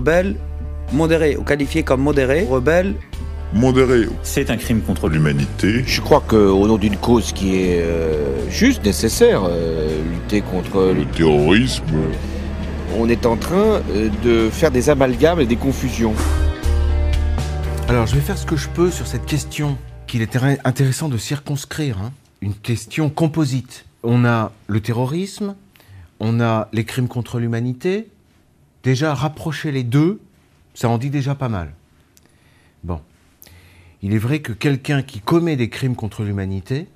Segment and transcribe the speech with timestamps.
[0.00, 0.36] rebelle
[0.94, 2.94] modéré, ou qualifié comme modéré, rebelle
[3.52, 4.06] modéré.
[4.22, 5.84] C'est un crime contre l'humanité.
[5.86, 11.04] Je crois qu'au nom d'une cause qui est euh, juste, nécessaire, euh, lutter contre le
[11.04, 11.84] terrorisme,
[12.98, 16.14] on est en train euh, de faire des amalgames et des confusions.
[17.86, 19.76] Alors je vais faire ce que je peux sur cette question
[20.06, 22.12] qu'il est intéressant de circonscrire, hein.
[22.40, 23.84] une question composite.
[24.02, 25.56] On a le terrorisme,
[26.20, 28.08] on a les crimes contre l'humanité.
[28.82, 30.20] Déjà, rapprocher les deux,
[30.74, 31.74] ça en dit déjà pas mal.
[32.84, 33.00] Bon.
[34.02, 36.88] Il est vrai que quelqu'un qui commet des crimes contre l'humanité,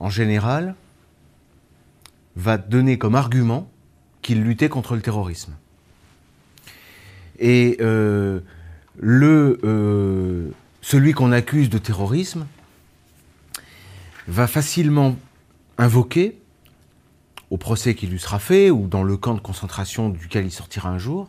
[0.00, 0.74] en général,
[2.36, 3.68] va donner comme argument
[4.22, 5.54] qu'il luttait contre le terrorisme.
[7.38, 8.40] Et euh,
[8.98, 10.50] le, euh,
[10.80, 12.46] celui qu'on accuse de terrorisme
[14.26, 15.16] va facilement
[15.78, 16.38] invoquer,
[17.50, 20.88] au procès qui lui sera fait, ou dans le camp de concentration duquel il sortira
[20.90, 21.28] un jour,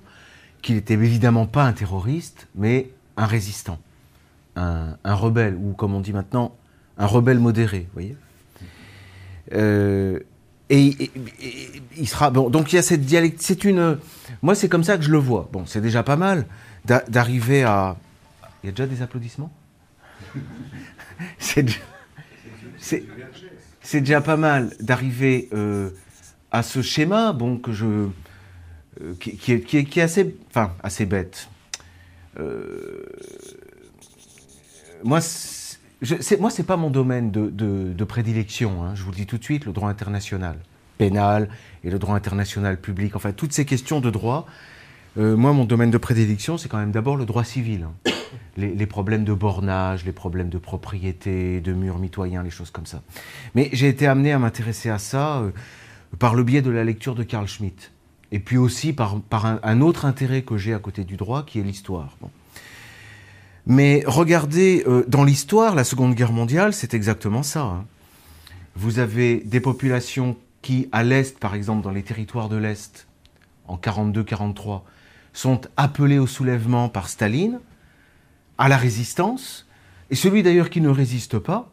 [0.62, 3.80] qu'il n'était évidemment pas un terroriste, mais un résistant,
[4.56, 6.56] un, rebelle, ou comme on dit maintenant,
[6.98, 8.16] un rebelle modéré, voyez
[9.54, 10.20] euh,
[10.70, 11.12] et,
[11.96, 12.50] il sera bon.
[12.50, 13.42] Donc il y a cette dialecte.
[13.42, 13.98] C'est une.
[14.42, 15.48] Moi, c'est comme ça que je le vois.
[15.54, 16.46] Bon, c'est déjà pas mal
[16.84, 17.96] d'arriver à.
[18.62, 19.52] Il y a déjà des applaudissements?
[21.40, 21.66] c'est
[23.82, 25.92] c'est déjà pas mal d'arriver euh,
[26.52, 28.08] à ce schéma, bon que je
[29.02, 31.50] euh, qui, est, qui, est, assez, enfin, assez bête.
[32.40, 33.06] Euh,
[35.04, 38.84] moi, c'est, moi, c'est pas mon domaine de, de, prédilection.
[38.84, 38.96] Hein.
[38.96, 40.58] je vous le dis tout de suite, le droit international
[40.98, 41.50] pénal
[41.84, 43.16] et le droit international public.
[43.16, 44.48] Enfin, toutes ces questions de droit.
[45.18, 47.84] Euh, moi, mon domaine de prédilection, c'est quand même d'abord le droit civil.
[47.84, 48.12] Hein.
[48.58, 53.04] Les, problèmes de bornage, les problèmes de propriété, de murs mitoyens, les choses comme ça.
[53.54, 55.44] Mais j'ai été amené à m'intéresser à ça
[56.20, 57.92] par le biais de la lecture de Carl Schmitt
[58.32, 61.64] et puis aussi par, un, autre intérêt que j'ai à côté du droit, qui est
[61.64, 62.18] l'histoire.
[63.66, 67.62] Mais regardez, euh, dans l'histoire, la Seconde Guerre mondiale, c'est exactement ça.
[67.62, 67.86] Hein.
[68.76, 73.08] Vous avez des populations qui, à l'Est, par exemple, dans les territoires de l'Est,
[73.68, 74.82] en 42-43,
[75.34, 77.60] sont appelées au soulèvement par Staline,
[78.58, 79.68] à la résistance,
[80.10, 81.72] et celui d'ailleurs qui ne résiste pas,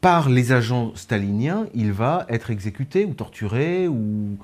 [0.00, 4.38] par les agents staliniens, il va être exécuté ou torturé ou,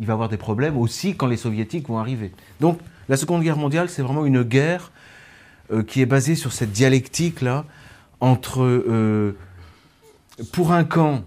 [0.00, 2.32] il va avoir des problèmes aussi quand les soviétiques vont arriver.
[2.60, 4.92] Donc la Seconde Guerre mondiale, c'est vraiment une guerre
[5.72, 7.64] euh, qui est basée sur cette dialectique-là
[8.20, 9.36] entre, euh,
[10.52, 11.24] pour un camp,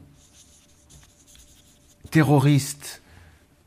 [2.11, 3.01] terroriste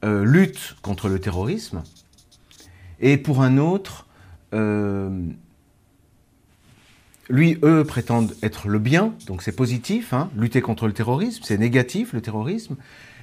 [0.04, 1.82] euh, lutte contre le terrorisme,
[3.00, 4.06] et pour un autre,
[7.28, 11.58] lui, eux, prétendent être le bien, donc c'est positif, hein, lutter contre le terrorisme, c'est
[11.58, 12.76] négatif, le terrorisme,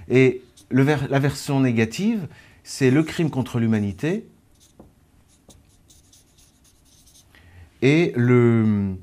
[0.09, 0.41] et
[0.71, 2.27] la version négative,
[2.63, 4.25] c'est le crime contre l'humanité
[7.81, 8.93] et le,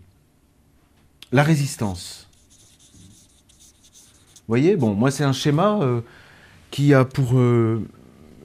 [1.32, 2.28] la résistance.
[4.36, 6.00] Vous voyez, bon, moi c'est un schéma euh,
[6.70, 7.86] qui a pour euh,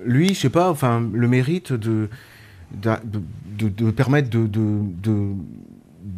[0.03, 2.09] lui, je sais pas, enfin, le mérite de,
[2.73, 4.29] de, permettre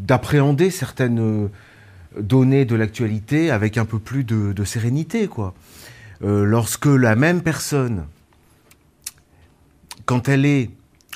[0.06, 1.48] d'appréhender certaines euh,
[2.20, 5.54] données de l'actualité avec un peu plus de, sérénité, quoi.
[6.24, 8.06] Euh, lorsque la même personne,
[10.06, 10.70] quand elle est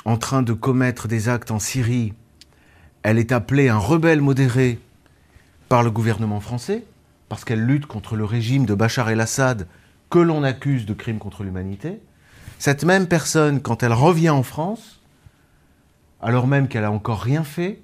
[0.04, 2.14] en train de commettre des actes en Syrie,
[3.04, 4.80] elle est appelée un rebelle modéré
[5.70, 6.84] par le gouvernement français,
[7.30, 9.68] parce qu'elle lutte contre le régime de Bachar el-Assad
[10.10, 12.02] que l'on accuse de crimes contre l'humanité.
[12.58, 15.00] Cette même personne, quand elle revient en France,
[16.22, 17.80] alors même qu'elle a encore rien fait,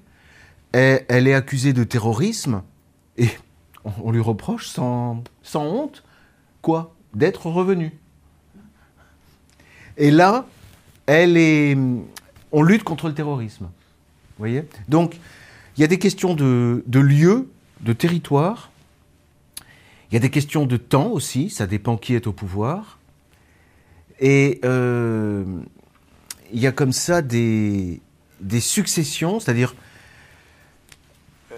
[0.76, 2.62] elle est accusée de terrorisme
[3.16, 3.28] et
[4.02, 5.22] on lui reproche sans,
[5.54, 6.02] honte
[6.62, 7.92] quoi d'être revenu.
[9.96, 10.46] Et là,
[11.06, 11.76] elle est,
[12.52, 13.70] on lutte contre le terrorisme.
[14.38, 15.18] Voyez Donc,
[15.76, 17.48] il y a des questions de, de lieu,
[17.80, 18.70] de territoire.
[20.10, 22.98] Il y a des questions de temps aussi, ça dépend qui est au pouvoir.
[24.20, 25.44] Et euh,
[26.52, 28.00] il y a comme ça des
[28.60, 29.74] successions, c'est-à-dire
[31.52, 31.56] euh,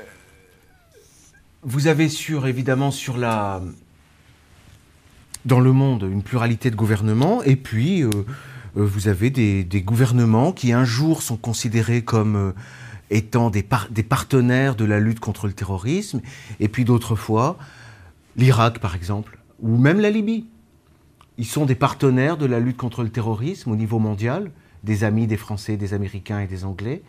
[1.62, 3.60] vous avez sur évidemment sur la
[5.44, 8.10] dans le monde une pluralité de gouvernements, et puis euh,
[8.76, 12.52] euh, vous avez des, gouvernements qui un jour sont considérés comme euh,
[13.10, 16.20] étant des, des, partenaires de la lutte contre le terrorisme,
[16.60, 17.56] et puis d'autres fois,
[18.36, 20.46] l'Irak par exemple, ou même la Libye.
[21.38, 24.50] Ils sont des partenaires de la lutte contre le terrorisme au niveau mondial,
[24.82, 27.02] des amis des Français, des Américains et des Anglais,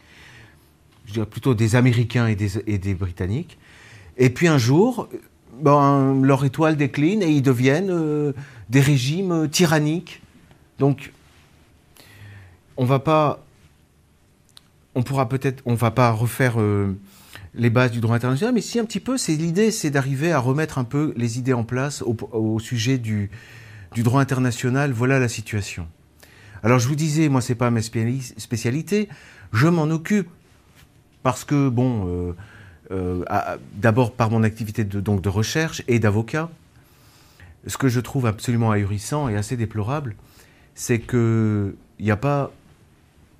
[1.09, 3.57] je dirais plutôt des Américains et des, et des Britanniques.
[4.19, 5.07] Et puis un jour,
[5.61, 8.33] ben, leur étoile décline et ils deviennent euh,
[8.69, 10.21] des régimes euh, tyranniques.
[10.77, 11.13] Donc,
[12.75, 13.43] on va pas,
[14.93, 16.97] on pourra peut-être, on va pas refaire euh,
[17.55, 20.77] les bases du droit international, mais si un petit peu, l'idée, c'est d'arriver à remettre
[20.77, 23.31] un peu les idées en place au, sujet du,
[23.97, 24.91] droit international.
[24.91, 25.87] Voilà la situation.
[26.61, 29.07] Alors je vous disais, moi c'est pas ma spécialité,
[29.53, 30.27] je m'en occupe
[31.23, 32.35] parce que bon,
[32.91, 33.23] euh,
[33.75, 36.49] d'abord par mon activité de, donc de recherche et d'avocat,
[37.67, 40.15] ce que je trouve absolument ahurissant et assez déplorable,
[40.75, 42.51] c'est que il n'y a pas,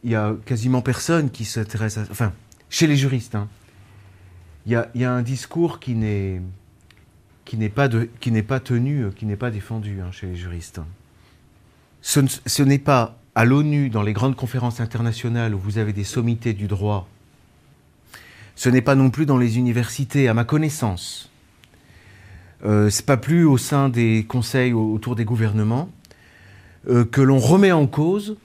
[0.04, 2.34] il y a quasiment personne qui s'intéresse à, enfin,
[2.70, 3.48] chez les juristes, hein,
[4.66, 6.42] il y, a, un discours qui n'est
[7.46, 10.80] qui n'est pas, qui n'est pas tenu, qui n'est pas défendu hein, chez les juristes.
[12.02, 16.54] Ce n'est pas à l'ONU, dans les grandes conférences internationales où vous avez des sommités
[16.54, 17.08] du droit,
[18.60, 21.32] ce n'est pas non plus dans les universités, à ma connaissance.
[22.66, 25.90] Euh, c'est pas plus au sein des conseils autour des gouvernements
[26.90, 28.36] euh, que l'on remet en cause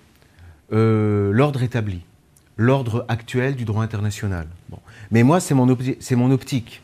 [0.72, 2.02] euh, l'ordre établi,
[2.56, 4.46] l'ordre actuel du droit international.
[5.10, 5.68] Mais moi, c'est mon,
[6.30, 6.82] optique.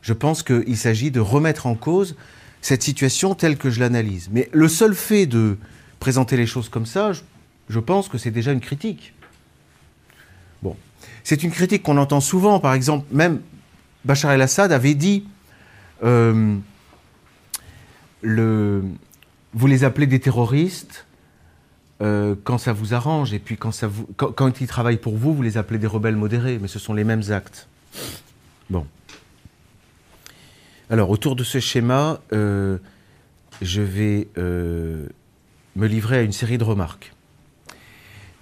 [0.00, 2.16] Je pense qu'il s'agit de remettre en cause
[2.62, 4.30] cette situation telle que je l'analyse.
[4.32, 5.58] Mais le seul fait de
[6.00, 7.12] présenter les choses comme ça,
[7.68, 9.12] je pense que c'est déjà une critique.
[11.24, 12.60] C'est une critique qu'on entend souvent.
[12.60, 13.40] Par exemple, même
[14.04, 15.24] Bachar el-Assad avait dit
[16.02, 16.58] euh,
[18.24, 21.06] vous les appelez des terroristes
[22.00, 25.78] euh, quand ça vous arrange, et puis quand, ils travaillent pour vous, vous les appelez
[25.78, 27.68] des rebelles modérés, mais ce sont les mêmes actes.
[28.70, 28.86] Bon.
[30.90, 32.78] Alors, autour de ce schéma, euh,
[33.60, 37.12] je vais me livrer à une série de remarques.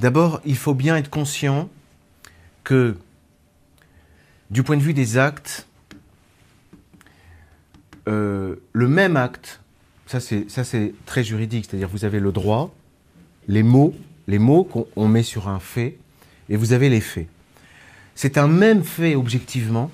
[0.01, 1.69] D'abord, il faut bien être conscient
[2.65, 2.97] que,
[4.51, 5.67] du point de vue des actes,
[8.09, 9.61] euh, le même acte,
[10.07, 12.75] ça c'est très juridique, c'est-à-dire vous avez le droit,
[13.47, 13.95] les mots,
[14.27, 15.99] les mots qu'on met sur un fait,
[16.49, 17.29] et vous avez les faits.
[18.15, 19.91] C'est un même fait objectivement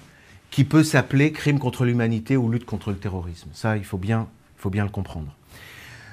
[0.51, 3.51] qui peut s'appeler crime contre l'humanité ou lutte contre le terrorisme.
[3.53, 4.27] Ça, il faut bien,
[4.57, 5.35] faut bien le comprendre.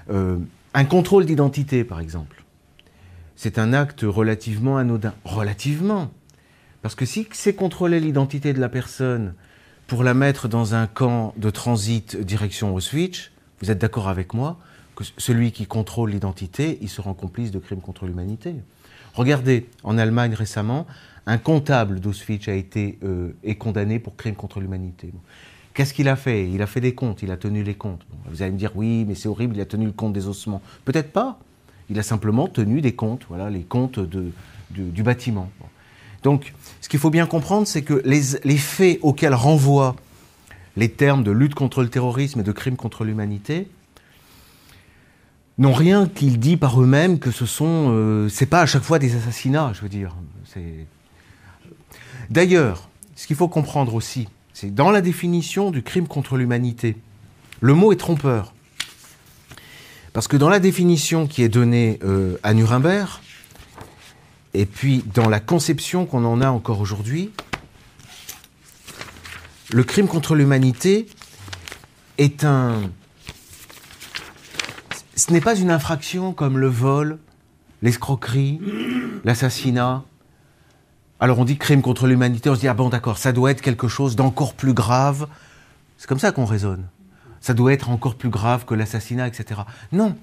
[0.10, 0.38] Euh,
[0.74, 2.44] un contrôle d'identité, par exemple,
[3.36, 5.14] c'est un acte relativement anodin.
[5.24, 6.12] Relativement.
[6.84, 9.34] Parce que si c'est contrôler l'identité de la personne
[9.88, 13.32] pour la mettre dans un camp de transit direction Auschwitz,
[13.62, 14.60] vous êtes d'accord avec moi
[14.96, 18.56] que celui qui contrôle l'identité, il se rend complice de crimes contre l'humanité.
[19.14, 20.86] Regardez, en Allemagne récemment,
[21.26, 25.14] un comptable d'Auschwitz a été euh, est condamné pour crime contre l'humanité.
[25.74, 26.50] Qu'est-ce qu'il a fait?
[26.52, 28.06] Il a fait des comptes, il a tenu les comptes.
[28.26, 30.62] Vous allez me dire, oui, mais c'est horrible, il a tenu le compte des ossements.
[30.84, 31.40] Peut-être pas.
[31.90, 34.32] Il a simplement tenu des comptes, voilà, les comptes de,
[34.70, 35.50] du bâtiment.
[36.24, 39.96] Donc, ce qu'il faut bien comprendre, c'est que les, faits auxquels renvoient
[40.76, 43.68] les termes de lutte contre le terrorisme et de crime contre l'humanité
[45.60, 47.90] n'ont rien qu'ils disent par eux-mêmes que ce sont.
[47.92, 50.16] Euh, c'est pas à chaque fois des assassinats, je veux dire.
[52.30, 56.98] D'ailleurs, ce qu'il faut comprendre aussi, c'est dans la définition du crime contre l'humanité,
[57.62, 58.54] le mot est trompeur.
[60.14, 63.23] Parce que dans la définition qui est donnée euh, à Nuremberg,
[64.54, 67.32] et puis dans la conception qu'on en a encore aujourd'hui,
[69.72, 71.08] le crime contre l'humanité
[72.18, 72.82] est un...
[75.16, 77.20] Ce n'est pas une infraction comme le vol,
[77.82, 78.60] l'escroquerie,
[79.24, 80.04] l'assassinat.
[81.20, 83.62] Alors on dit crime contre l'humanité, on se dit ah bon d'accord, ça doit être
[83.62, 85.28] quelque chose d'encore plus grave.
[85.98, 86.88] C'est comme ça qu'on raisonne.
[87.42, 89.62] Ça doit être encore plus grave que l'assassinat, etc.
[89.92, 90.16] Non,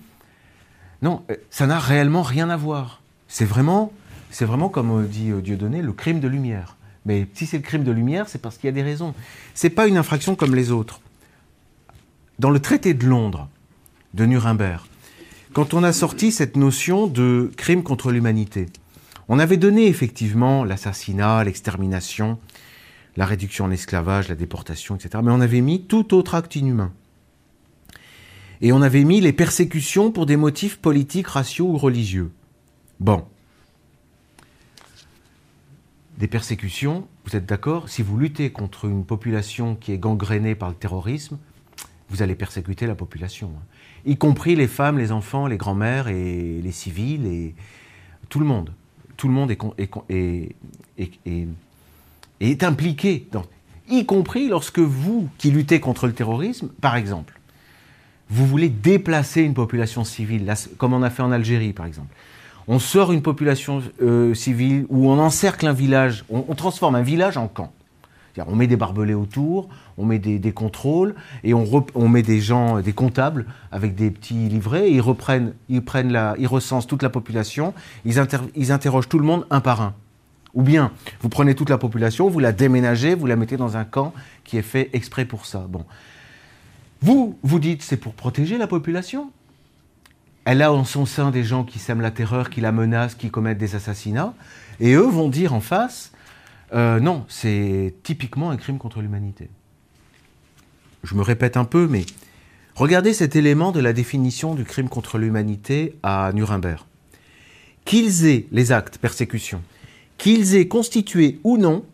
[1.03, 3.01] non, euh, ça n'a réellement rien à voir.
[3.29, 3.93] C'est vraiment,
[4.31, 6.77] c'est vraiment comme dit euh, Dieudonné, le crime de lumière.
[7.07, 9.15] Mais si c'est le crime de lumière, c'est parce qu'il y a des raisons.
[9.55, 11.01] C'est pas une infraction comme les autres.
[12.39, 13.49] Dans le traité de Londres,
[14.15, 14.85] de Nuremberg,
[15.53, 18.67] quand on a sorti cette notion de crime contre l'humanité,
[19.29, 22.39] on avait donné effectivement l'assassinat, l'extermination,
[23.17, 25.23] la réduction en esclavage, la déportation, etc.
[25.25, 26.93] Mais on avait mis tout autre acte inhumain.
[28.61, 32.31] Et on avait mis les persécutions pour des motifs politiques, raciaux ou religieux.
[32.99, 33.25] Bon.
[36.21, 37.89] Des persécutions, vous êtes d'accord?
[37.89, 41.39] Si vous luttez contre une population qui est gangrénée par le terrorisme,
[42.11, 43.51] vous allez persécuter la population.
[43.57, 43.63] Hein.
[44.05, 47.55] Y compris les femmes, les enfants, les grands-mères et les civils et
[48.29, 48.73] tout le monde
[49.21, 49.51] tout le monde
[52.41, 53.29] est, impliqué,
[53.91, 57.39] y compris lorsque vous, qui luttez contre le terrorisme, par exemple,
[58.31, 62.15] vous voulez déplacer une population civile, comme on a fait en Algérie, par exemple.
[62.69, 67.03] On sort une population euh, civile ou on encercle un village, on, on, transforme un
[67.03, 67.73] village en camp.
[68.47, 71.15] On met des barbelés autour, on met des, contrôles
[71.45, 74.89] et on, met des gens, des comptables avec des petits livrets.
[74.89, 77.75] Et ils reprennent, ils la, ils recensent toute la population.
[78.05, 78.21] Ils,
[78.57, 79.95] ils interrogent tout le monde un par un.
[80.55, 80.91] Ou bien
[81.21, 84.13] vous prenez toute la population, vous la déménagez, vous la mettez dans un camp
[84.45, 85.67] qui est fait exprès pour ça.
[85.69, 85.85] Bon,
[87.03, 89.31] vous vous dites c'est pour protéger la population.
[90.51, 93.31] Elle a en son sein des gens qui sèment la terreur, qui la menacent, qui
[93.31, 94.35] commettent des assassinats,
[94.81, 96.11] et eux vont dire en face
[96.75, 99.49] euh, non, c'est typiquement un crime contre l'humanité.
[101.05, 102.05] Je me répète un peu, mais
[102.75, 106.85] regardez cet élément de la définition du crime contre l'humanité à Nuremberg.
[107.85, 109.63] Qu'ils aient les actes, persécution,
[110.19, 111.85] qu'ils aient constitué ou non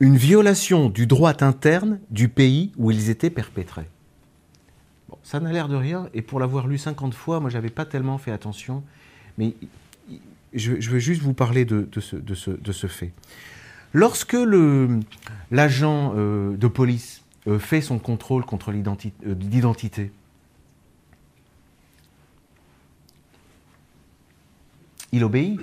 [0.00, 3.86] une violation du droit interne du pays où ils étaient perpétrés.
[5.22, 8.18] Ça n'a l'air de rien, et pour l'avoir lu 50 fois, moi j'avais pas tellement
[8.18, 8.82] fait attention,
[9.38, 9.54] mais
[10.54, 13.12] je, veux juste vous parler de ce fait.
[13.92, 14.36] Lorsque
[15.50, 20.08] l'agent euh, de police euh, fait son contrôle contre l'identité, euh,
[25.12, 25.60] il obéit.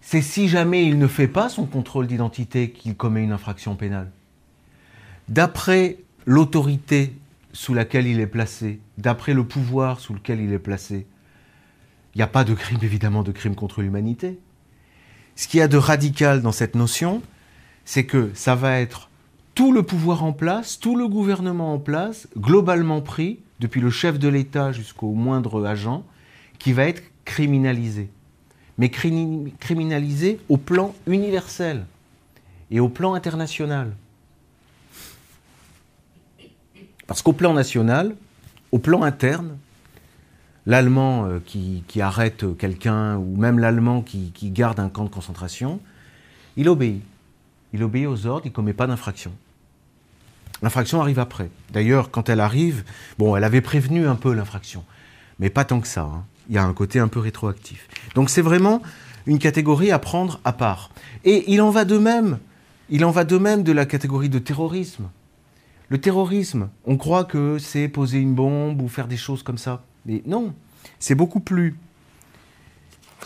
[0.00, 4.10] C'est si jamais il ne fait pas son contrôle d'identité qu'il commet une infraction pénale.
[5.28, 7.14] D'après l'autorité
[7.52, 11.06] sous laquelle il est placé, d'après le pouvoir sous lequel il est placé,
[12.14, 14.38] il n'y a pas de crime, évidemment, de crime contre l'humanité.
[15.36, 17.22] Ce qu'il y a de radical dans cette notion,
[17.84, 19.10] c'est que ça va être
[19.54, 24.18] tout le pouvoir en place, tout le gouvernement en place, globalement pris, depuis le chef
[24.18, 26.04] de l'État jusqu'au moindre agent,
[26.58, 28.10] qui va être criminalisé.
[28.78, 31.84] Mais criminalisé au plan universel
[32.70, 33.94] et au plan international.
[37.12, 38.16] Parce qu'au plan national,
[38.70, 39.58] au plan interne,
[40.64, 45.78] l'Allemand euh, qui, arrête quelqu'un, ou même l'Allemand qui, garde un camp de concentration,
[46.56, 47.02] il obéit.
[47.74, 49.30] Il obéit aux ordres, il ne commet pas d'infraction.
[50.62, 51.50] L'infraction arrive après.
[51.70, 52.82] D'ailleurs, quand elle arrive,
[53.18, 54.82] bon, elle avait prévenu un peu l'infraction,
[55.38, 56.04] mais pas tant que ça.
[56.04, 56.24] Hein.
[56.48, 57.88] Il y a un côté un peu rétroactif.
[58.14, 58.80] Donc c'est vraiment
[59.26, 60.88] une catégorie à prendre à part.
[61.26, 62.38] Et il en va de même.
[62.88, 65.10] Il en va de même de la catégorie de terrorisme.
[65.92, 69.84] Le terrorisme, on croit que c'est poser une bombe ou faire des choses comme ça.
[70.06, 70.54] Mais non,
[70.98, 71.76] c'est beaucoup plus,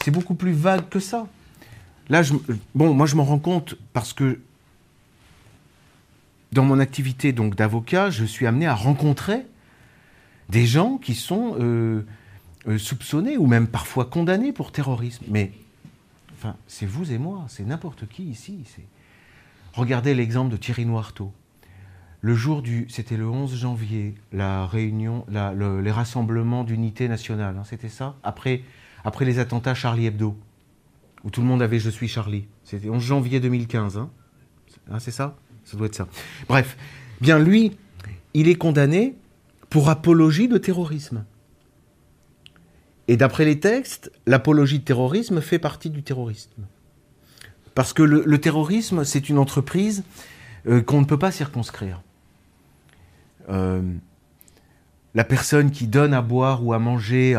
[0.03, 1.29] c'est beaucoup plus vague que ça.
[2.09, 2.23] Là,
[2.75, 4.41] bon, moi, je m'en rends compte parce que
[6.51, 9.47] dans mon activité donc d'avocat, je suis amené à rencontrer
[10.49, 12.05] des gens qui sont euh,
[12.67, 15.25] euh, soupçonnés ou même parfois condamnés pour terrorisme.
[15.29, 15.53] Mais
[16.37, 18.59] enfin, c'est vous et moi, c'est n'importe qui ici.
[19.73, 21.33] Regardez l'exemple de Thierry Noirteau
[22.27, 27.89] le jour du, c'était le 11 janvier, la réunion, les rassemblements d'unité nationale, hein, c'était
[27.89, 28.65] ça après,
[29.21, 30.37] les attentats Charlie Hebdo,
[31.23, 32.49] où tout le monde avait Je suis Charlie.
[32.65, 34.11] C'était 11 janvier 2015, hein.
[34.91, 35.37] hein, c'est ça?
[35.65, 36.09] Ça doit être ça.
[36.49, 36.77] Bref,
[37.21, 37.77] bien lui,
[38.35, 39.15] il est condamné
[39.71, 41.25] pour apologie de terrorisme.
[43.07, 46.67] Et d'après les textes, l'apologie de terrorisme fait partie du terrorisme.
[47.77, 50.03] Parce que le, terrorisme, c'est une entreprise
[50.67, 52.03] euh, qu'on ne peut pas circonscrire.
[53.49, 53.83] Euh,
[55.15, 57.35] la personne qui donne à boire ou à manger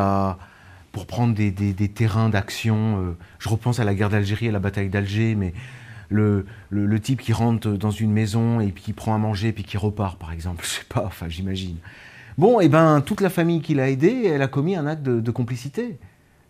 [0.92, 1.52] pour prendre des,
[1.94, 3.02] terrains d'action.
[3.02, 5.54] Euh, je repense à la guerre d'Algérie, à la bataille d'Alger, mais
[6.10, 6.46] le,
[7.00, 10.32] type qui rentre dans une maison et qui prend à manger puis qui repart, par
[10.32, 11.78] exemple, je sais pas, enfin j'imagine.
[12.38, 15.04] Bon, et eh ben toute la famille qui l'a aidé, elle a commis un acte
[15.04, 15.98] de, complicité.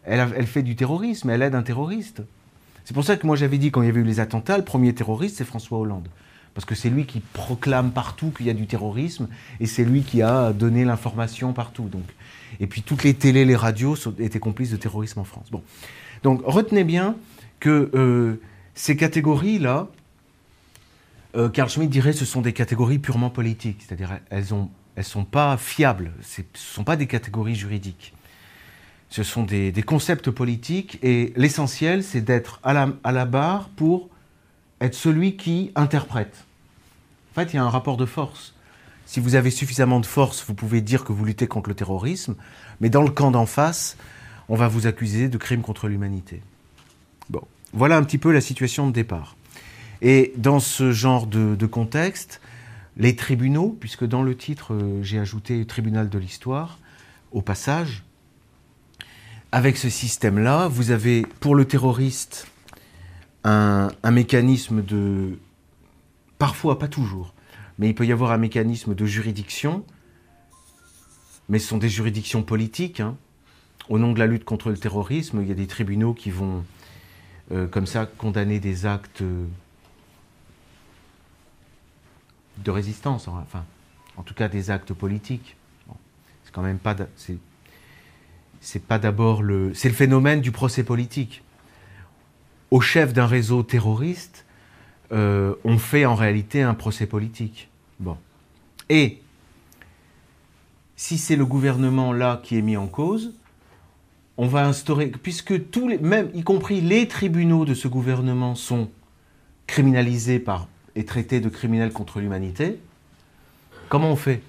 [0.03, 2.21] Elle, elle fait du terrorisme, elle aide un terroriste.
[2.85, 4.63] C'est pour ça que moi j'avais dit quand il y avait eu les attentats, le
[4.63, 6.07] premier terroriste c'est François Hollande
[6.57, 9.27] parce que c'est lui qui proclame partout qu'il y a du terrorisme,
[9.59, 11.87] et c'est lui qui a donné l'information partout.
[11.87, 12.01] Donc.
[12.59, 15.51] Et puis toutes les télés, les radios étaient complices de terrorisme en France.
[15.51, 15.61] Bon.
[16.23, 17.15] Donc retenez bien
[17.59, 18.41] que euh,
[18.73, 19.87] ces catégories-là,
[21.35, 24.45] euh, Carl Schmitt dirait ce sont des catégories purement politiques, c'est-à-dire elles
[24.97, 28.15] ne sont pas fiables, ce ne sont pas des catégories juridiques.
[29.11, 34.09] Ce sont des, concepts politiques, et l'essentiel, c'est d'être à la barre pour
[34.81, 36.46] être celui qui interprète.
[37.37, 38.55] Fait, il y a un rapport de force.
[39.05, 42.33] Si vous avez suffisamment de force, vous pouvez dire que vous luttez contre le terrorisme,
[42.81, 43.95] mais dans le camp d'en face,
[44.49, 46.41] on va vous accuser de crimes contre l'humanité.
[47.29, 49.35] Bon, voilà un petit peu la situation de départ.
[50.01, 52.41] Et dans ce genre de, contexte,
[52.97, 56.79] les tribunaux, puisque dans le titre euh, j'ai ajouté tribunal de l'histoire,
[57.33, 58.03] au passage,
[59.51, 62.47] avec ce système-là, vous avez pour le terroriste
[63.43, 65.37] un mécanisme de
[66.37, 67.33] Parfois, pas toujours.
[67.79, 69.85] Mais il peut y avoir un mécanisme de juridiction,
[71.49, 72.99] mais ce sont des juridictions politiques.
[72.99, 73.15] Hein.
[73.89, 76.65] Au nom de la lutte contre le terrorisme, il y a des tribunaux qui vont,
[77.51, 79.23] euh, comme ça, condamner des actes
[82.57, 83.63] de résistance, enfin,
[84.17, 85.55] en tout cas des actes politiques.
[86.43, 86.95] c'est quand même pas,
[88.59, 91.43] c'est pas d'abord le, c'est le phénomène du procès politique.
[92.71, 94.45] Au chef d'un réseau terroriste,
[95.11, 97.69] euh, on fait en réalité un procès politique.
[97.99, 98.17] Bon,
[98.89, 99.19] et
[100.95, 103.33] si c'est le gouvernement là qui est mis en cause,
[104.37, 108.89] on va instaurer, puisque tous les, même y compris les tribunaux de ce gouvernement sont
[109.65, 112.79] criminalisés par et traités de criminels contre l'humanité,
[113.89, 114.41] comment on fait?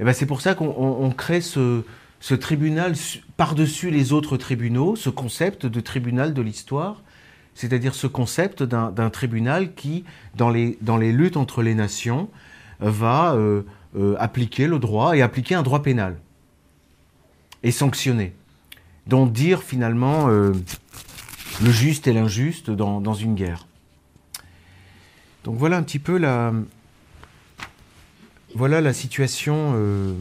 [0.00, 1.82] Eh ben c'est pour ça qu'on crée ce,
[2.18, 2.94] ce tribunal
[3.36, 7.02] par-dessus les autres tribunaux, ce concept de tribunal de l'histoire,
[7.54, 10.76] c'est-à-dire ce concept d'un tribunal qui, dans les,
[11.12, 12.28] luttes entre les nations,
[12.80, 13.62] va euh,
[13.96, 16.18] euh, appliquer le droit et appliquer un droit pénal
[17.62, 18.34] et sanctionner.
[19.06, 20.52] Donc dire finalement euh,
[21.62, 23.66] le juste et l'injuste dans, dans, une guerre.
[25.44, 26.52] Donc voilà un petit peu la,
[28.54, 30.16] voilà la situation,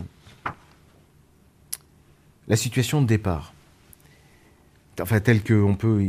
[2.47, 3.52] la situation de départ.
[5.01, 6.03] Enfin, telle qu'on peut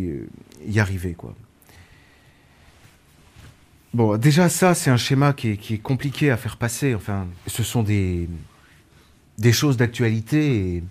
[0.66, 1.34] y, arriver, quoi.
[3.94, 6.94] Bon, déjà ça, c'est un schéma qui est, compliqué à faire passer.
[6.94, 8.28] Enfin, ce sont des,
[9.52, 10.82] choses d'actualité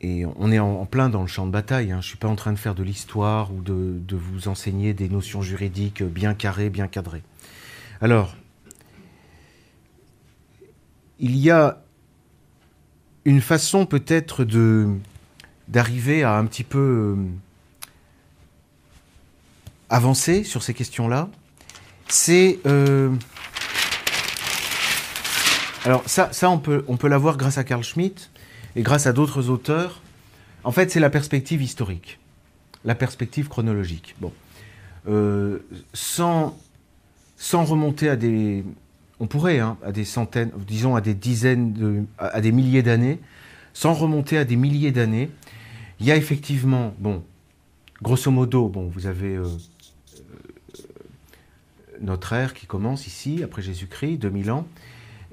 [0.00, 1.90] et, on est en, plein dans le champ de bataille.
[1.90, 2.00] Hein.
[2.00, 5.08] Je ne suis pas en train de faire de l'histoire ou de, vous enseigner des
[5.08, 7.22] notions juridiques bien carrées, bien cadrées.
[8.00, 8.36] Alors,
[11.18, 11.82] il y a
[13.24, 14.96] une façon peut-être de
[15.70, 17.16] d'arriver à un petit peu euh,
[19.88, 21.30] avancer sur ces questions-là
[22.08, 23.14] c'est euh,
[25.84, 28.30] alors ça, ça on peut, on peut l'avoir grâce à Carl Schmitt
[28.76, 30.02] et grâce à d'autres auteurs.
[30.62, 32.18] En fait, c'est la perspective historique,
[32.84, 34.14] la perspective chronologique.
[34.20, 34.32] Bon,
[35.08, 35.60] euh,
[35.94, 36.58] sans
[37.38, 38.64] sans remonter à des,
[39.18, 43.18] on pourrait, hein, à des centaines, disons à des dizaines de, à des milliers d'années,
[43.72, 45.30] sans remonter à des milliers d'années,
[46.00, 47.22] il y a effectivement, bon,
[48.02, 49.44] grosso modo, bon, vous avez euh,
[52.00, 54.66] notre ère qui commence ici, après Jésus-Christ, 2000 ans.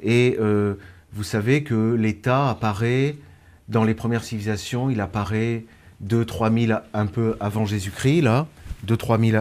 [0.03, 0.75] Et euh,
[1.13, 3.15] vous savez que l'État apparaît
[3.69, 5.65] dans les premières civilisations, il apparaît
[6.05, 8.47] 2-3 000 un peu avant Jésus-Christ, là,
[8.85, 9.31] 2-3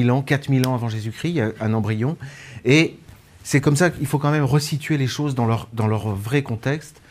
[0.00, 2.16] 000, ans, 4 000 ans avant Jésus-Christ, il y a un embryon.
[2.64, 2.96] Et
[3.42, 6.42] c'est comme ça qu'il faut quand même resituer les choses dans leur, dans leur vrai
[6.42, 7.02] contexte.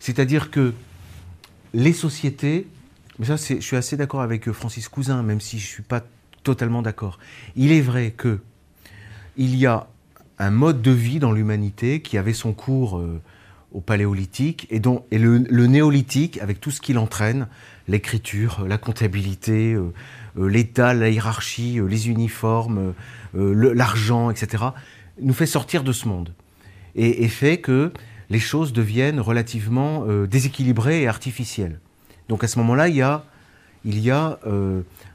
[0.00, 0.74] C'est-à-dire que
[1.74, 2.66] les sociétés,
[3.18, 6.02] mais ça je suis assez d'accord avec Francis Cousin, même si je ne suis pas
[6.42, 7.18] totalement d'accord.
[7.56, 8.40] Il est vrai que
[9.36, 9.86] il y a
[10.38, 13.20] un mode de vie dans l'humanité qui avait son cours euh,
[13.72, 17.46] au paléolithique et, dont, et le, néolithique, avec tout ce qu'il entraîne,
[17.88, 19.92] l'écriture, la comptabilité, euh,
[20.38, 22.92] euh, l'État, la hiérarchie, les uniformes,
[23.34, 24.64] l'argent, etc.,
[25.20, 26.34] nous fait sortir de ce monde
[26.94, 27.92] et, fait que
[28.32, 31.78] les choses deviennent relativement déséquilibrées et artificielles.
[32.28, 33.24] Donc à ce moment-là, il y a,
[33.84, 34.38] a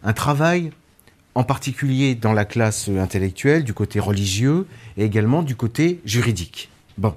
[0.03, 0.71] un travail
[1.37, 4.65] en particulier dans la classe intellectuelle, du côté religieux
[4.97, 6.69] et également du côté juridique.
[6.97, 7.15] Bon.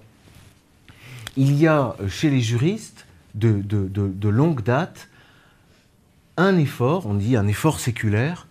[1.38, 5.08] Il y a euh, chez les juristes de, longue date
[6.36, 8.46] un effort, on dit un effort séculaire,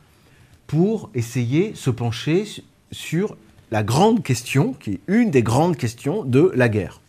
[0.65, 2.45] pour essayer de se pencher
[2.91, 3.37] sur
[3.69, 6.99] la grande question, qui est une des grandes questions de la guerre.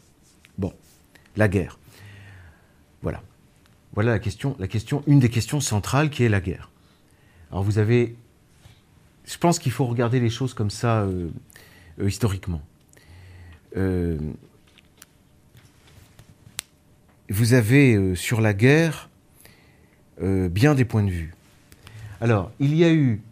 [1.36, 1.78] La guerre.
[3.02, 3.22] Voilà.
[3.94, 6.70] Voilà la question, une des questions centrales qui est la guerre.
[7.50, 8.16] Alors vous avez
[9.30, 11.28] je pense qu'il faut regarder les choses comme ça euh,
[12.00, 12.62] euh, historiquement.
[13.76, 14.18] Euh,
[17.28, 19.08] vous avez sur la guerre
[20.20, 21.32] bien des points de vue.
[22.20, 23.22] Alors, il y a eu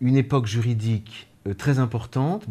[0.00, 2.46] une époque juridique très importante.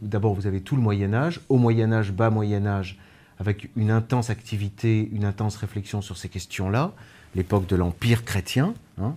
[0.00, 2.98] D'abord vous avez tout le Moyen Âge, au Moyen Âge, bas Moyen Âge,
[3.38, 6.92] avec une intense activité, une intense réflexion sur ces questions-là.
[7.34, 9.14] L'époque de l'Empire chrétien, hein.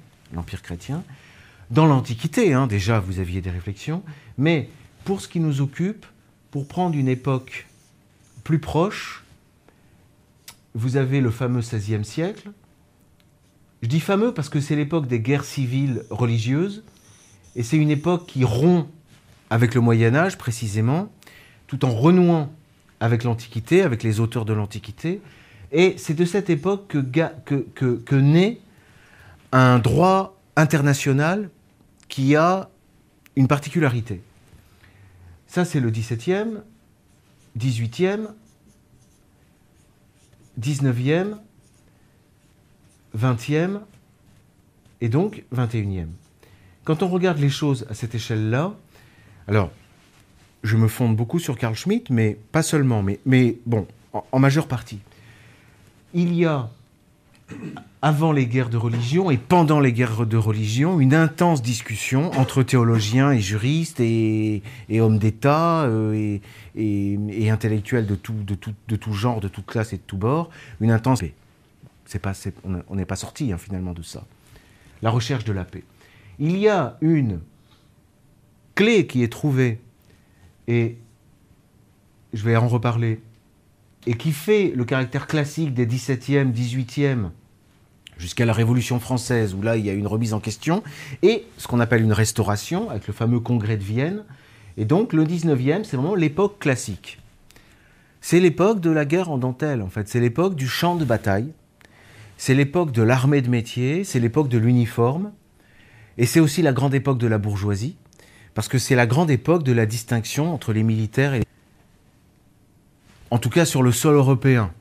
[1.70, 4.04] Dans l'Antiquité, hein, déjà, vous aviez des réflexions,
[4.38, 4.70] mais
[5.04, 6.06] pour ce qui nous occupe,
[6.52, 7.68] pour prendre une époque
[8.44, 9.24] plus proche,
[10.74, 12.52] vous avez le fameux XVIe siècle.
[13.82, 16.84] Je dis fameux parce que c'est l'époque des guerres civiles religieuses,
[17.56, 18.88] et c'est une époque qui rompt
[19.50, 21.12] avec le Moyen Âge précisément,
[21.68, 22.52] tout en renouant
[23.00, 25.22] avec l'Antiquité, avec les auteurs de l'Antiquité.
[25.72, 28.60] Et c'est de cette époque que, naît
[29.52, 31.50] un droit international
[32.08, 32.70] qui a
[33.36, 34.22] une particularité.
[35.48, 36.62] Ça, c'est le 17e,
[37.58, 38.28] 18e,
[40.60, 41.38] 19e,
[43.18, 43.80] 20e
[45.02, 46.08] et donc 21e.
[46.84, 48.74] Quand on regarde les choses à cette échelle-là,
[49.48, 49.72] alors,
[50.64, 53.88] je me fonde beaucoup sur Carl Schmitt, mais pas seulement, mais, mais bon,
[54.32, 55.00] en, majeure partie.
[56.14, 56.70] Il y a,
[58.02, 62.64] avant les guerres de religion et pendant les guerres de religion, une intense discussion entre
[62.64, 66.42] théologiens et juristes et, et hommes d'État euh, et,
[66.76, 70.18] et- intellectuels de tout, de, tout, de tout genre, de toute classe et de tout
[70.18, 70.50] bord.
[70.82, 71.34] Une intense paix.
[72.06, 72.34] C'est pas,
[72.88, 74.24] on n'est pas sorti hein, finalement de ça.
[75.02, 75.84] La recherche de la paix.
[76.40, 77.40] Il y a une
[78.76, 79.80] clé qui est trouvée,
[80.68, 80.98] et
[82.34, 83.22] je vais en reparler,
[84.06, 87.30] et qui fait le caractère classique des 17e, 18e,
[88.18, 90.84] jusqu'à la Révolution française, où là il y a une remise en question,
[91.22, 94.24] et ce qu'on appelle une restauration, avec le fameux congrès de Vienne.
[94.78, 97.20] Et donc le 19e, c'est vraiment l'époque classique.
[98.22, 100.08] C'est l'époque de la guerre en dentelle, en fait.
[100.08, 101.54] C'est l'époque du champ de bataille.
[102.38, 105.32] C'est l'époque de l'armée de métier, c'est l'époque de l'uniforme.
[106.18, 107.96] Et c'est aussi la grande époque de la bourgeoisie,
[108.58, 111.46] parce que c'est la grande époque de la distinction entre les militaires et les...
[113.30, 114.72] En tout cas sur le sol européen,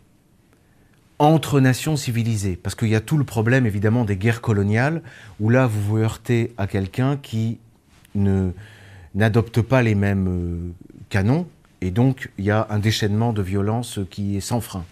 [1.18, 5.02] entre nations civilisées, parce qu'il y a tout le problème évidemment des guerres coloniales,
[5.40, 7.58] où là vous vous heurtez à quelqu'un qui
[8.14, 8.52] ne
[9.14, 10.70] n'adopte pas les mêmes euh,
[11.10, 11.46] canons,
[11.82, 14.86] et donc il y a un déchaînement de violence qui est sans frein.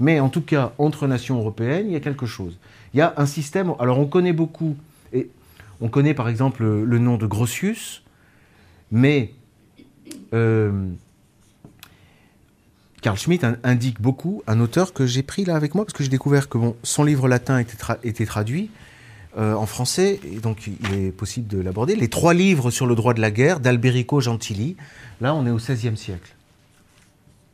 [0.00, 2.58] Mais en tout cas, entre nations européennes, il y a quelque chose.
[2.94, 3.74] Il y a un système.
[3.78, 4.76] Alors, on connaît beaucoup.
[5.12, 5.30] Et
[5.80, 8.02] on connaît par exemple le, nom de Grotius,
[8.94, 9.32] mais
[10.32, 10.88] euh,
[13.02, 16.02] Carl Schmitt in- indique beaucoup un auteur que j'ai pris là avec moi parce que
[16.04, 18.70] j'ai découvert que bon, son livre latin était traduit
[19.36, 21.96] euh, en français et donc il est possible de l'aborder.
[21.96, 24.76] Les trois livres sur le droit de la guerre d'Alberico Gentili.
[25.20, 26.34] Là, on est au XVIe siècle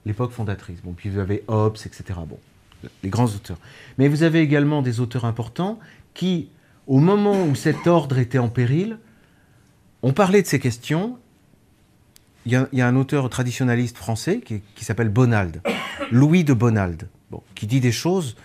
[0.06, 0.78] l'époque fondatrice.
[0.82, 2.20] Bon, puis vous avez Hobbes, etc.
[2.26, 2.38] Bon,
[3.02, 3.58] les grands auteurs.
[3.98, 5.78] Mais vous avez également des auteurs importants
[6.14, 6.48] qui,
[6.86, 8.98] au moment où cet ordre était en péril,
[10.02, 11.18] ont parlé de ces questions.
[12.46, 15.60] Il y a, un auteur traditionnaliste français qui, s'appelle Bonald,
[16.10, 18.36] Louis de Bonald, bon, qui dit des choses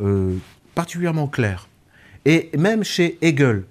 [0.00, 0.36] euh,
[0.74, 1.68] particulièrement claires.
[2.24, 3.64] Et même chez Hegel,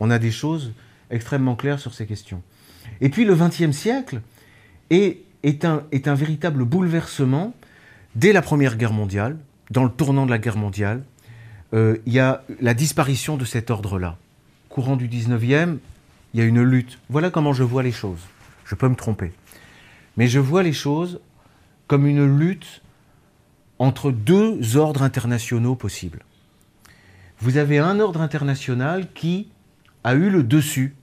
[0.00, 0.72] on a des choses
[1.10, 2.42] extrêmement claires sur ces questions.
[3.00, 4.20] Et puis le XXe siècle
[4.90, 5.24] est,
[5.64, 7.54] un, véritable bouleversement
[8.14, 9.38] dès la Première Guerre mondiale,
[9.70, 11.02] dans le tournant de la guerre mondiale.
[11.72, 14.18] euh, Il y a la disparition de cet ordre-là.
[14.68, 15.78] Courant du 19e,
[16.34, 16.98] il y a une lutte.
[17.08, 18.20] Voilà comment je vois les choses.
[18.72, 19.32] Je peux me tromper.
[20.16, 21.20] Mais je vois les choses
[21.88, 22.80] comme une lutte
[23.78, 26.24] entre deux ordres internationaux possibles.
[27.38, 29.50] Vous avez un ordre international qui
[30.04, 30.94] a eu le dessus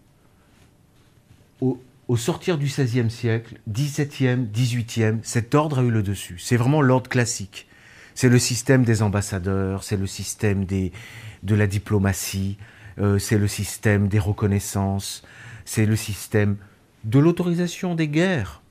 [1.62, 1.80] au,
[2.18, 6.40] sortir du XVIe siècle, XVIIe, XVIIIe, cet ordre a eu le dessus.
[6.40, 7.68] C'est vraiment l'ordre classique.
[8.16, 12.58] C'est le système des ambassadeurs, c'est le système de la diplomatie,
[12.98, 15.22] euh, c'est le système des reconnaissances,
[15.66, 16.58] c'est le système
[17.04, 18.62] de l'autorisation des guerres,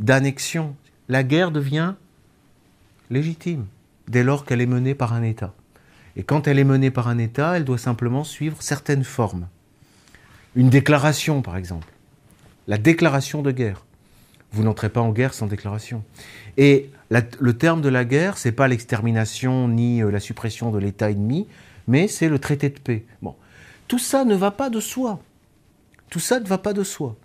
[0.00, 0.74] d'annexion.
[1.08, 1.94] La guerre devient
[3.10, 3.66] légitime
[4.08, 5.54] dès lors qu'elle est menée par un État.
[6.16, 9.48] Et quand elle est menée par un État, elle doit simplement suivre certaines formes.
[10.54, 11.88] Une déclaration, par exemple.
[12.66, 13.84] La déclaration de guerre.
[14.52, 16.02] Vous n'entrez pas en guerre sans déclaration.
[16.56, 21.10] Et le terme de la guerre, c'est pas l'extermination ni euh, la suppression de l'État
[21.10, 21.46] ennemi,
[21.86, 23.04] mais c'est le traité de paix.
[23.86, 25.20] Tout ça ne va pas de soi.
[26.10, 27.16] Tout ça ne va pas de soi.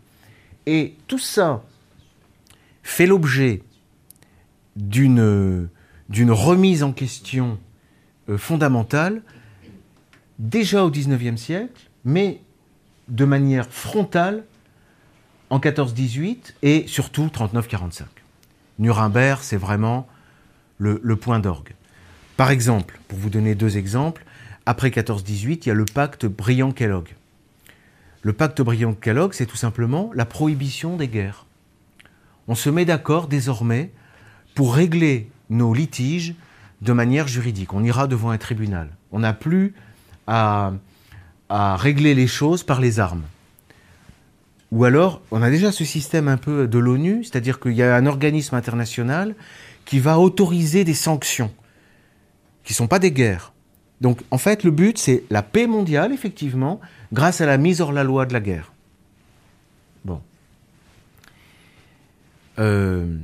[0.66, 1.64] Et tout ça
[2.84, 3.64] fait l'objet
[4.76, 5.70] d'une
[6.12, 7.60] remise en question
[8.30, 9.22] euh, fondamentale
[10.40, 12.42] déjà au XIXe siècle, mais
[13.08, 14.44] de manière frontale
[15.50, 18.04] en 14-18 et surtout 39-45.
[18.80, 20.08] Nuremberg, c'est vraiment
[20.78, 21.74] le, le point d'orgue.
[22.38, 24.26] Par exemple, pour vous donner deux exemples,
[24.66, 27.10] après 14-18, il y a le pacte Briand-Kellogg.
[28.22, 31.46] Le pacte Briand-Kellogg, c'est tout simplement la prohibition des guerres.
[32.48, 33.92] On se met d'accord désormais
[34.54, 36.36] pour régler nos litiges
[36.82, 37.74] de manière juridique.
[37.74, 38.90] On ira devant un tribunal.
[39.12, 39.74] On n'a plus
[40.28, 40.74] à,
[41.50, 43.24] à régler les choses par les armes.
[44.72, 47.96] Ou alors, on a déjà ce système un peu de l'ONU, c'est-à-dire qu'il y a
[47.96, 49.36] un organisme international
[49.86, 51.52] qui va autoriser des sanctions,
[52.64, 53.52] qui ne sont pas des guerres.
[54.02, 56.82] Donc, en fait, le but, c'est la paix mondiale, effectivement,
[57.14, 58.74] grâce à la mise hors la loi de la guerre.
[60.04, 60.22] Bon.
[62.60, 63.16] Euh,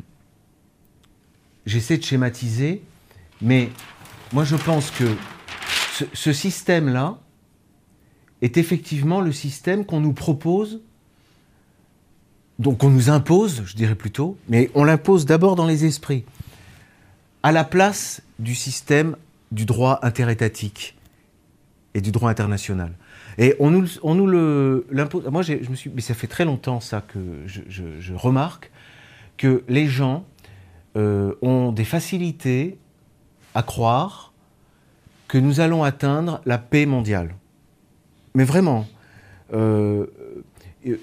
[1.68, 2.82] J'essaie de schématiser,
[3.42, 3.70] mais
[4.32, 5.04] moi, je pense que
[6.13, 7.18] ce, système-là
[8.42, 10.80] est effectivement le système qu'on nous propose
[12.60, 16.24] donc on nous impose, je dirais plutôt, mais on l'impose d'abord dans les esprits,
[17.44, 19.16] à la place du système
[19.52, 20.98] du droit interétatique
[21.94, 22.94] et du droit international.
[23.38, 25.26] Et on nous, on nous le l'impose.
[25.28, 28.72] Moi, je me suis, mais ça fait très longtemps ça que je, remarque
[29.38, 30.26] que les gens
[30.96, 32.78] euh, ont des facilités
[33.54, 34.34] à croire
[35.28, 37.36] que nous allons atteindre la paix mondiale.
[38.34, 38.88] Mais vraiment,
[39.54, 40.08] euh,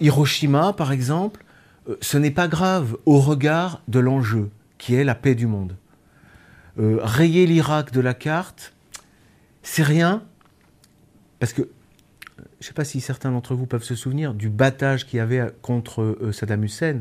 [0.00, 1.44] Hiroshima, par exemple,
[1.88, 5.76] euh, ce n'est pas grave au regard de l'enjeu qui est la paix du monde.
[6.76, 8.74] Rayer l'Irak de la carte,
[9.62, 10.22] c'est rien,
[11.38, 11.62] parce que
[12.36, 15.20] je ne sais pas si certains d'entre vous peuvent se souvenir du battage qu'il y
[15.20, 17.00] avait contre euh, Saddam Hussein,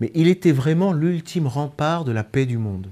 [0.00, 2.88] mais il était vraiment l'ultime rempart de la paix du monde.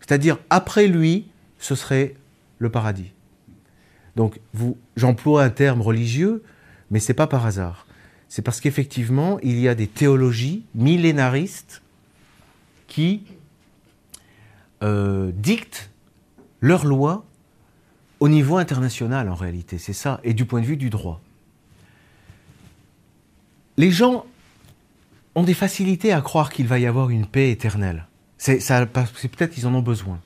[0.00, 1.26] C'est-à-dire, après lui,
[1.58, 2.14] ce serait
[2.58, 3.12] le paradis.
[4.14, 4.40] Donc,
[4.96, 6.42] j'emploie un terme religieux,
[6.90, 7.86] mais ce n'est pas par hasard.
[8.28, 11.82] C'est parce qu'effectivement, il y a des théologies millénaristes
[12.86, 13.24] qui
[14.82, 15.90] euh, dictent
[16.60, 17.24] leurs lois
[18.20, 21.20] au niveau international en réalité, c'est ça, et du point de vue du droit
[23.76, 24.24] les gens
[25.34, 28.06] ont des facilités à croire qu'il va y avoir une paix éternelle.
[28.38, 30.20] C'est peut-être qu'ils en ont besoin.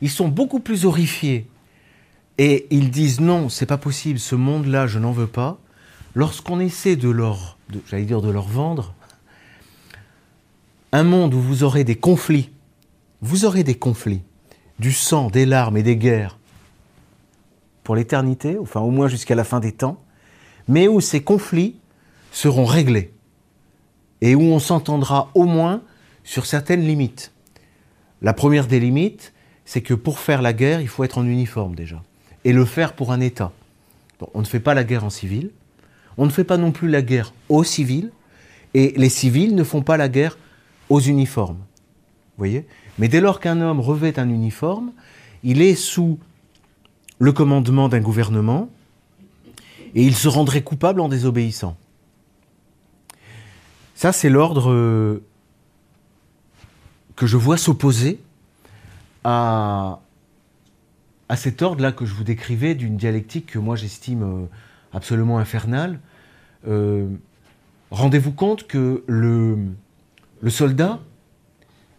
[0.00, 1.46] Ils sont beaucoup plus horrifiés
[2.38, 5.58] et ils disent non, c'est pas possible, ce monde-là, je n'en veux pas.
[6.14, 8.94] Lorsqu'on essaie de leur vendre,
[10.92, 12.50] un monde où vous aurez des conflits,
[13.24, 14.20] vous aurez des conflits,
[14.78, 16.38] du sang, des larmes et des guerres
[17.82, 19.98] pour l'éternité, enfin au moins jusqu'à la fin des temps,
[20.68, 21.76] mais où ces conflits
[22.32, 23.14] seront réglés
[24.20, 25.82] et où on s'entendra au moins
[26.22, 27.32] sur certaines limites.
[28.20, 29.32] La première des limites,
[29.64, 32.02] c'est que pour faire la guerre, il faut être en uniforme déjà,
[32.44, 33.52] et le faire pour un État.
[34.34, 35.50] on ne fait pas la guerre en civil,
[36.18, 38.12] on ne fait pas non plus la guerre aux civils,
[38.74, 40.36] et les civils ne font pas la guerre
[40.90, 41.64] aux uniformes.
[42.36, 42.66] voyez?
[42.98, 44.92] Mais dès lors qu'un homme revêt un uniforme,
[45.42, 46.18] il est sous
[47.18, 48.68] le commandement d'un gouvernement,
[49.94, 51.76] et il se rendrait coupable en désobéissant.
[53.94, 55.22] Ça, c'est l'ordre euh,
[57.16, 58.20] que je vois s'opposer
[59.22, 60.00] à,
[61.36, 64.46] cet ordre-là que je vous décrivais d'une dialectique que moi j'estime euh,
[64.92, 65.98] absolument infernale.
[66.68, 67.08] Euh,
[67.90, 69.58] rendez-vous compte que le,
[70.48, 71.00] soldat,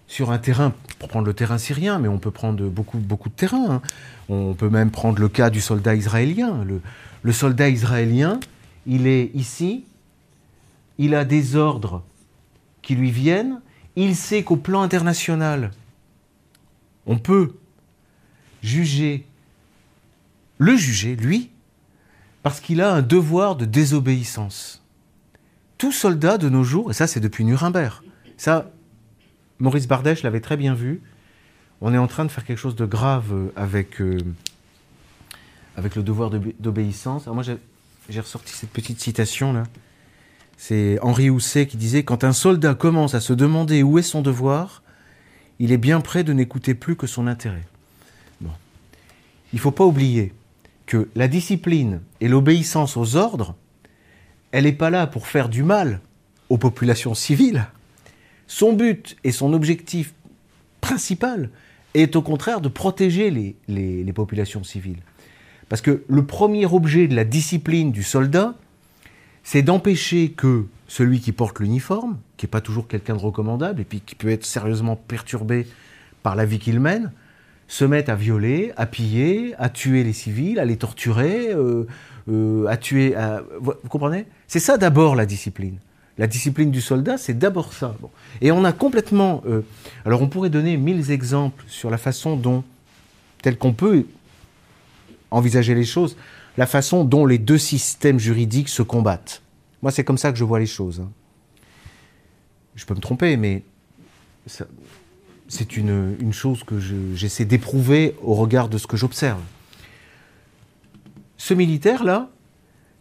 [0.07, 3.75] sur un terrain, pour prendre le terrain syrien, mais on peut prendre beaucoup, de terrains,
[3.75, 3.81] hein.
[4.29, 6.63] on peut même prendre le cas du soldat israélien.
[6.63, 6.81] Le,
[7.23, 8.39] le soldat israélien,
[8.85, 9.85] il est ici,
[10.97, 12.03] il a des ordres
[12.81, 13.61] qui lui viennent,
[13.95, 15.71] il sait qu'au plan international,
[17.07, 17.55] on peut
[18.61, 19.25] juger,
[20.57, 21.49] le juger, lui,
[22.43, 24.83] parce qu'il a un devoir de désobéissance.
[25.77, 28.03] Tout soldat de nos jours, et ça c'est depuis Nuremberg,
[28.37, 28.71] ça,
[29.59, 31.01] Maurice Bardèche l'avait très bien vu,
[31.81, 34.17] on est en train de faire quelque chose de grave avec, euh,
[35.75, 37.27] avec le devoir d'obéissance.
[37.27, 37.43] Moi
[38.09, 39.63] j'ai ressorti cette petite citation là.
[40.57, 44.21] C'est Henri Housset qui disait Quand un soldat commence à se demander où est son
[44.21, 44.83] devoir,
[45.59, 47.65] il est bien prêt de n'écouter plus que son intérêt.
[48.41, 48.51] Bon.
[49.53, 50.33] Il ne faut pas oublier
[50.85, 53.55] que la discipline et l'obéissance aux ordres,
[54.51, 55.99] elle n'est pas là pour faire du mal
[56.49, 57.67] aux populations civiles.
[58.47, 60.13] Son but et son objectif
[60.81, 61.49] principal
[61.93, 63.31] est au contraire de protéger
[63.67, 65.01] les, populations civiles.
[65.69, 68.53] Parce que le premier objet de la discipline du soldat,
[69.43, 73.83] c'est d'empêcher que celui qui porte l'uniforme, qui n'est pas toujours quelqu'un de recommandable, et
[73.85, 75.65] puis qui peut être sérieusement perturbé
[76.21, 77.11] par la vie qu'il mène,
[77.67, 81.87] se mette à violer, à piller, à tuer les civils, à les torturer, euh,
[82.29, 83.15] euh, à tuer...
[83.59, 84.27] Vous comprenez?
[84.47, 85.79] C'est ça d'abord la discipline.
[86.17, 87.95] La discipline du soldat, c'est d'abord ça.
[88.41, 89.43] Et on a complètement...
[89.45, 89.61] Euh,
[90.05, 92.63] alors on pourrait donner mille exemples sur la façon dont,
[93.41, 94.05] tel qu'on peut
[95.31, 96.15] envisager les choses,
[96.57, 99.41] la façon dont les deux systèmes juridiques se combattent.
[99.81, 101.01] Moi, c'est comme ça que je vois les choses.
[101.01, 101.11] Hein.
[102.75, 103.63] Je peux me tromper, mais
[105.47, 106.79] c'est une, chose que
[107.13, 109.41] j'essaie d'éprouver au regard de ce que j'observe.
[111.37, 112.29] Ce militaire-là,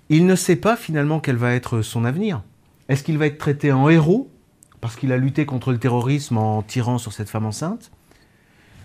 [0.08, 2.42] il ne sait pas finalement quel va être son avenir.
[2.88, 4.30] Est-ce qu'il va être traité en héros
[4.80, 7.90] parce qu'il a lutté contre le terrorisme en tirant sur cette femme enceinte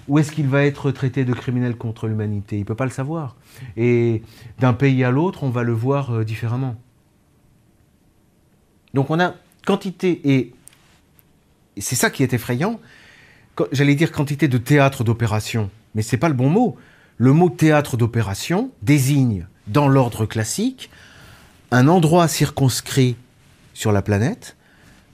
[0.09, 2.55] ou est-ce qu'il va être traité de criminel contre l'humanité?
[2.57, 3.35] Il ne peut pas le savoir.
[3.77, 4.23] Et
[4.57, 6.75] d'un pays à l'autre, on va le voir euh, différemment.
[8.95, 9.35] Donc on a
[9.67, 10.53] quantité, et
[11.77, 12.79] c'est ça qui est effrayant,
[13.71, 16.75] j'allais dire quantité de théâtre d'opération, mais ce n'est pas le bon mot.
[17.17, 20.89] Le mot théâtre d'opération désigne, dans l'ordre classique,
[21.69, 23.15] un endroit circonscrit
[23.79, 24.57] sur la planète,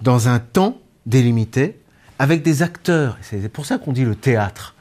[0.02, 1.80] dans un temps délimité,
[2.18, 3.18] avec des acteurs.
[3.22, 4.76] C'est pour ça qu'on dit le théâtre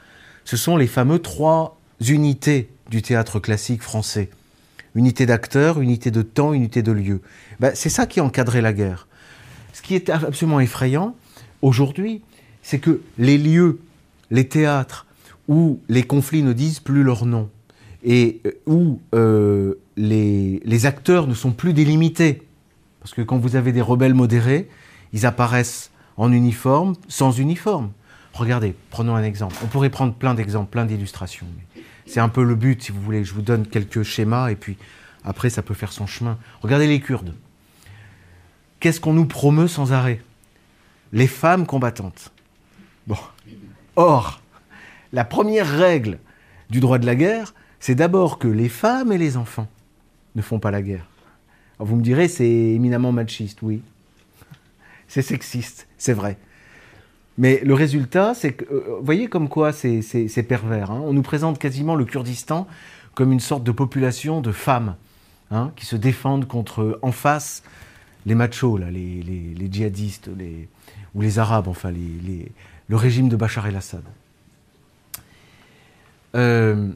[0.45, 4.29] ce sont les fameux trois unités du théâtre classique français.
[4.93, 7.19] unité d'acteurs, unité de temps, unité de lieu.
[7.59, 9.07] Ben, c'est ça qui encadrait la guerre.
[9.73, 11.15] Ce qui est absolument effrayant
[11.61, 12.21] aujourd'hui,
[12.63, 13.79] c'est que les lieux,
[14.31, 15.05] les théâtres
[15.49, 17.49] où les conflits ne disent plus leur nom
[18.05, 22.43] et euh, où euh, les acteurs ne sont plus délimités,
[23.05, 24.67] parce que quand vous avez des rebelles modérés,
[25.13, 27.91] ils apparaissent en uniforme, sans uniforme.
[28.33, 29.55] Regardez, prenons un exemple.
[29.63, 31.45] On pourrait prendre plein d'exemples, plein d'illustrations.
[32.07, 33.23] C'est un peu le but, si vous voulez.
[33.23, 34.75] Je vous donne quelques schémas et puis
[35.23, 36.39] après, ça peut faire son chemin.
[36.63, 37.35] Regardez les Kurdes.
[38.79, 40.19] Qu'est-ce qu'on nous promeut sans arrêt?
[41.13, 42.31] Les femmes combattantes.
[43.05, 43.19] Bon.
[43.97, 44.41] Or,
[45.13, 46.17] la première règle
[46.71, 49.67] du droit de la guerre, c'est d'abord que les femmes et les enfants
[50.33, 51.05] ne font pas la guerre.
[51.79, 53.81] Vous me direz, c'est éminemment machiste, oui.
[55.07, 56.37] C'est sexiste, c'est vrai.
[57.37, 60.89] Mais le résultat, c'est que, euh, vous voyez comme quoi c'est pervers.
[60.89, 61.01] Hein.
[61.03, 62.67] On nous présente quasiment le Kurdistan
[63.13, 64.95] comme une sorte de population de femmes
[65.51, 67.63] hein, qui se défendent contre, en face,
[68.25, 70.67] les machos, les, djihadistes, les,
[71.13, 74.03] ou les Arabes, enfin, le régime de Bachar el-Assad.
[76.35, 76.91] Euh,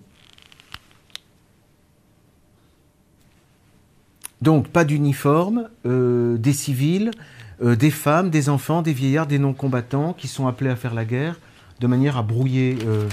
[4.41, 7.11] donc, pas d'uniforme, euh, des civils,
[7.61, 11.03] euh, des femmes, des enfants, des vieillards, des non-combattants qui sont appelés à faire la
[11.03, 11.39] guerre
[11.81, 13.07] de manière à brouiller, euh,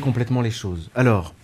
[0.00, 0.90] complètement les choses.
[0.94, 1.34] Alors,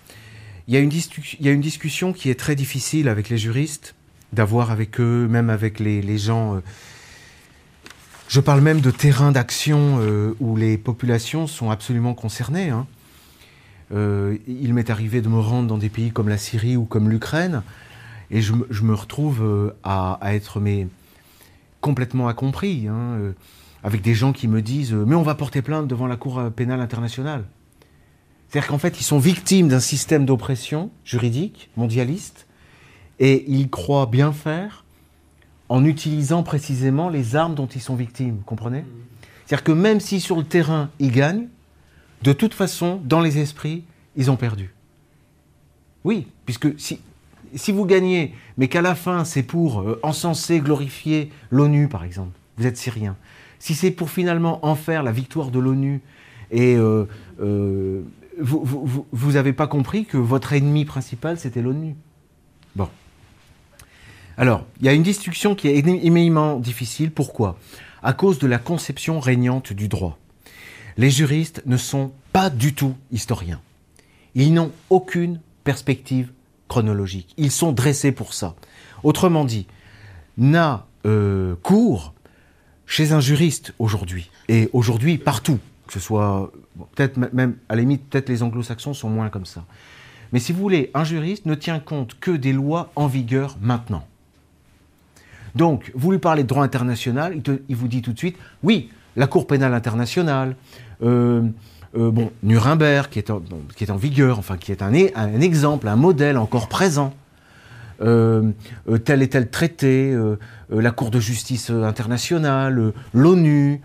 [0.66, 3.94] il y, a une discussion qui est très difficile avec les juristes,
[4.32, 6.60] d'avoir avec eux, même avec les, gens.
[8.28, 10.00] Je parle même de terrains d'action
[10.40, 12.70] où les populations sont absolument concernées.
[12.70, 12.86] Hein.
[13.90, 17.62] Il m'est arrivé de me rendre dans des pays comme la Syrie ou comme l'Ukraine,
[18.30, 20.60] et je, me retrouve euh, à, être
[21.80, 23.32] complètement incompris, hein, euh,
[23.84, 26.42] avec des gens qui me disent euh, Mais on va porter plainte devant la Cour
[26.54, 27.44] pénale internationale.
[28.48, 32.46] C'est-à-dire qu'en fait, ils sont victimes d'un système d'oppression juridique, mondialiste,
[33.18, 34.84] et ils croient bien faire
[35.68, 38.84] en utilisant précisément les armes dont ils sont victimes, comprenez?
[39.44, 41.48] C'est-à-dire que même si sur le terrain, ils gagnent,
[42.22, 43.84] de toute façon, dans les esprits,
[44.16, 44.72] ils ont perdu.
[46.04, 51.88] Oui, puisque si, vous gagnez, mais qu'à la fin c'est pour euh, encenser, glorifier l'ONU,
[51.88, 53.16] par exemple, vous êtes syrien.
[53.58, 56.00] Si c'est pour finalement en faire la victoire de l'ONU
[56.50, 57.06] et euh,
[57.40, 58.02] euh,
[58.38, 61.96] vous n'avez pas compris que votre ennemi principal c'était l'ONU.
[62.76, 62.88] Bon.
[64.36, 67.10] Alors, il y a une discussion qui est éminemment difficile.
[67.10, 67.58] Pourquoi?
[68.02, 70.18] À cause de la conception régnante du droit.
[70.96, 73.60] Les juristes ne sont pas du tout historiens.
[74.34, 76.30] Ils n'ont aucune perspective
[76.68, 77.34] chronologique.
[77.36, 78.54] Ils sont dressés pour ça.
[79.02, 79.66] Autrement dit,
[80.36, 82.14] n'a euh, cours
[82.86, 86.52] chez un juriste aujourd'hui, et aujourd'hui partout, que ce soit,
[86.94, 89.64] peut-être même, à la limite, peut-être les anglo-saxons sont moins comme ça.
[90.32, 94.06] Mais si vous voulez, un juriste ne tient compte que des lois en vigueur maintenant.
[95.54, 99.26] Donc, vous lui parlez de droit international, il, vous dit tout de suite, oui, la
[99.26, 100.56] Cour pénale internationale,
[101.02, 101.42] euh,
[101.96, 104.92] euh, Nuremberg, qui est, en, vigueur, qui est un,
[105.40, 107.14] exemple, un modèle encore présent.
[108.02, 108.52] Euh,
[109.06, 110.14] tel et tel traité,
[110.68, 113.80] la Cour de justice internationale, l'ONU,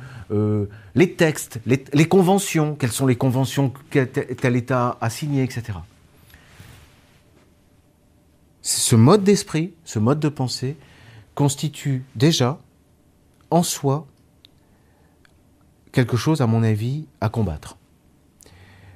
[0.95, 5.77] les textes, les, conventions, quelles sont les conventions que tel État a signées, etc.
[8.61, 10.75] Ce mode d'esprit, ce mode de pensée,
[11.33, 12.59] constitue déjà,
[13.49, 14.05] en soi,
[15.91, 17.77] quelque chose, à mon avis, à combattre.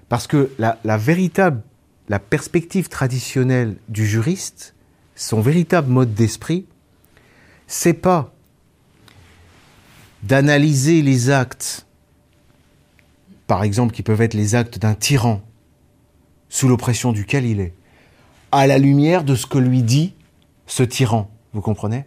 [0.09, 1.61] Parce que la, véritable,
[2.09, 4.75] la perspective traditionnelle du juriste,
[5.15, 6.65] son véritable mode d'esprit,
[7.67, 8.33] c'est pas
[10.23, 11.85] d'analyser les actes,
[13.47, 15.41] par exemple, qui peuvent être les actes d'un tyran,
[16.49, 17.73] sous l'oppression duquel il est,
[18.51, 20.13] à la lumière de ce que lui dit
[20.67, 21.29] ce tyran.
[21.53, 22.05] Vous comprenez?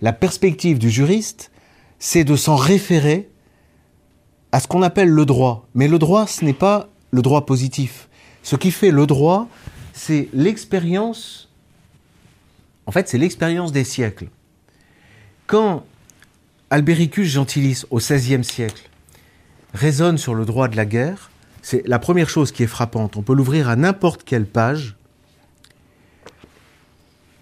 [0.00, 1.50] La perspective du juriste,
[1.98, 3.28] c'est de s'en référer
[4.52, 5.66] à ce qu'on appelle le droit.
[5.74, 8.08] Mais le droit, ce n'est pas le droit positif.
[8.42, 9.48] Ce qui fait le droit,
[9.92, 11.48] c'est l'expérience,
[12.86, 14.28] en fait, c'est l'expérience des siècles.
[15.46, 15.84] Quand
[16.70, 18.88] Albéricus Gentilis, au XVIe siècle,
[19.74, 21.30] raisonne sur le droit de la guerre,
[21.62, 23.16] c'est la première chose qui est frappante.
[23.16, 24.96] On peut l'ouvrir à n'importe quelle page.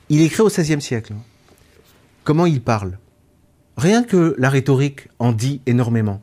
[0.08, 1.14] Il écrit au XVIe siècle.
[2.24, 2.98] Comment il parle?
[3.76, 6.22] Rien que la rhétorique en dit énormément.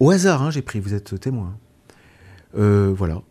[0.00, 1.56] Au hasard, hein, j'ai pris, vous êtes témoin.
[2.56, 3.22] Euh, voilà.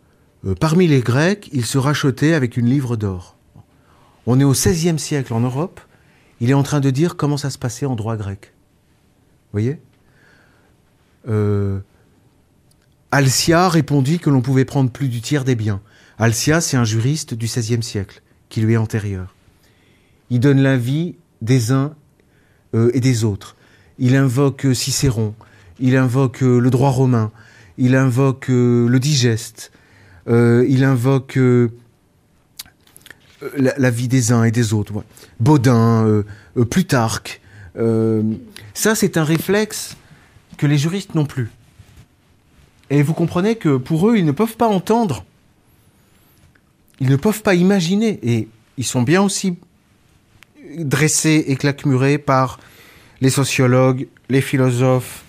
[0.45, 3.37] Euh, parmi les Grecs, il se rachetait avec une livre d'or.
[4.25, 5.79] On est au XVIe siècle en Europe.
[6.41, 8.53] Il est en train de dire comment ça se passait en droit grec.
[8.53, 9.79] Vous voyez?
[11.29, 11.79] Euh,
[13.11, 15.81] Alcia répondit que l'on pouvait prendre plus du tiers des biens.
[16.19, 19.33] Alcia, c'est un juriste du XVIe siècle, qui lui est antérieur.
[20.29, 21.95] Il donne l'avis des uns
[22.73, 23.55] et des autres.
[23.97, 25.33] Il invoque Cicéron,
[25.79, 27.31] il invoque euh, le droit romain,
[27.77, 29.71] il invoque euh, le digeste,
[30.27, 31.39] euh, il invoque
[33.55, 35.03] la, vie des uns et des autres.
[35.39, 36.23] Baudin,
[36.69, 37.39] Plutarque.
[38.73, 39.95] ça, c'est un réflexe
[40.57, 41.49] que les juristes n'ont plus.
[42.89, 45.23] Et vous comprenez que pour eux, ils ne peuvent pas entendre,
[46.99, 48.47] ils ne peuvent pas imaginer, et
[48.77, 49.57] ils sont bien aussi
[50.79, 52.59] dressés et claquemurés par
[53.21, 55.23] les sociologues, les philosophes,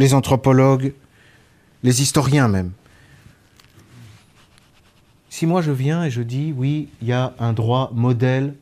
[0.00, 0.94] les anthropologues,
[1.82, 2.72] les historiens même.
[5.28, 8.54] Si moi je viens et je dis oui, il y a un droit modèle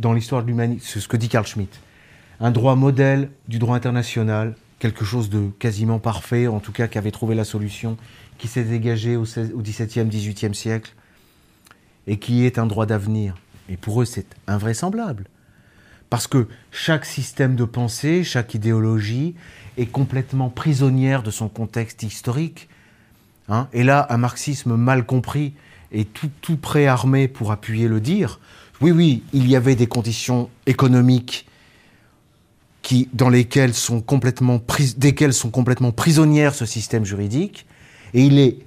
[0.00, 1.80] dans l'histoire de l'humanité, c'est ce que dit Carl Schmitt,
[2.40, 6.98] un droit modèle du droit international, quelque chose de quasiment parfait, en tout cas qui
[6.98, 7.96] avait trouvé la solution,
[8.38, 10.94] qui s'est dégagé au, 16 au XVIIe, XVIIIe siècle,
[12.08, 13.36] et qui est un droit d'avenir.
[13.68, 15.26] Et pour eux, c'est invraisemblable.
[16.10, 19.34] Parce que chaque système de pensée, chaque idéologie
[19.76, 22.68] est complètement prisonnière de son contexte historique.
[23.48, 25.54] Hein et là, un marxisme mal compris
[25.92, 28.40] et tout, tout préarmé pour appuyer le dire,
[28.80, 31.46] oui, oui, il y avait des conditions économiques
[32.82, 34.60] qui, dans lesquelles sont complètement
[34.96, 37.66] desquelles sont complètement prisonnières ce système juridique,
[38.14, 38.58] et il est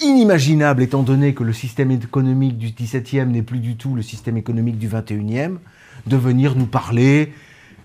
[0.00, 4.36] inimaginable, étant donné que le système économique du XVIIe n'est plus du tout le système
[4.36, 5.56] économique du XXIe,
[6.06, 7.32] de venir nous parler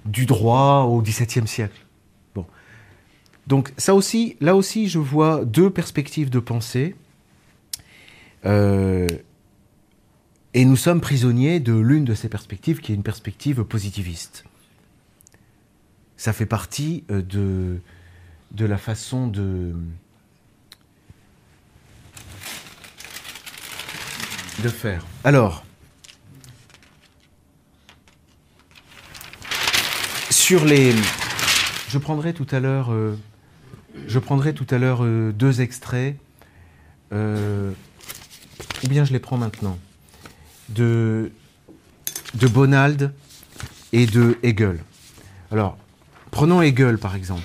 [0.06, 1.87] du droit au XVIIe siècle.
[3.48, 6.96] Donc ça aussi, là aussi, je vois deux perspectives de pensée.
[8.46, 9.08] Euh,
[10.54, 14.44] et nous sommes prisonniers de l'une de ces perspectives, qui est une perspective positiviste.
[16.18, 17.80] Ça fait partie euh, de,
[18.52, 19.74] de la façon de,
[24.62, 25.06] de faire.
[25.24, 25.64] Alors,
[30.30, 30.94] sur les,
[31.90, 33.18] je prendrai tout à l'heure, euh,
[34.08, 36.16] je prendrai tout à l'heure euh, deux extraits,
[37.14, 37.72] euh,
[38.84, 39.78] ou bien je les prends maintenant,
[40.70, 41.32] de
[42.36, 43.14] de Bonald
[43.94, 44.80] et de Hegel.
[45.52, 45.78] Alors,
[46.32, 47.44] prenons Hegel par exemple.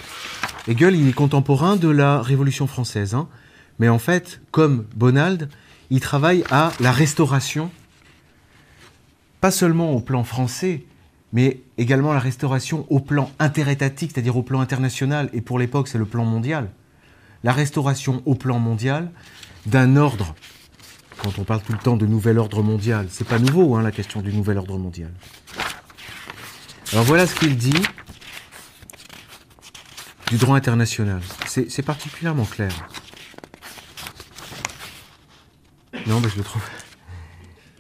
[0.69, 3.29] Hegel, il est contemporain de la Révolution française, hein,
[3.79, 5.49] mais en fait, comme Bonald,
[5.91, 7.71] il travaille à la restauration,
[9.41, 10.85] pas seulement au plan français,
[11.33, 15.99] mais également la restauration au plan interétatique, c'est-à-dire au plan international, et pour l'époque c'est
[15.99, 16.71] le plan mondial.
[17.45, 19.11] La restauration au plan mondial
[19.67, 20.35] d'un ordre.
[21.23, 23.93] Quand on parle tout le temps de nouvel ordre mondial, c'est pas nouveau hein, la
[23.93, 25.11] question du nouvel ordre mondial.
[26.93, 27.83] Alors voilà ce qu'il dit
[30.29, 31.21] du droit international.
[31.47, 32.73] C'est particulièrement clair.
[36.07, 36.63] Non, mais je le trouve.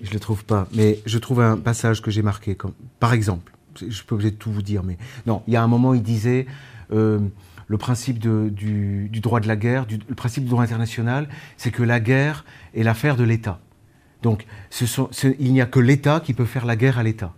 [0.02, 0.66] Je le trouve pas.
[0.74, 2.56] Mais je trouve un passage que j'ai marqué.
[2.98, 5.68] Par exemple, je suis pas obligé tout vous dire, mais non, il y a un
[5.68, 6.46] moment, il disait
[6.92, 7.18] euh,
[7.68, 12.00] le principe du, droit de la guerre, le principe du droit international, c'est que la
[12.00, 12.44] guerre
[12.74, 13.60] est l'affaire de l'État.
[14.22, 14.46] Donc,
[15.40, 17.32] il n'y a que l'État qui peut faire la guerre à l'État.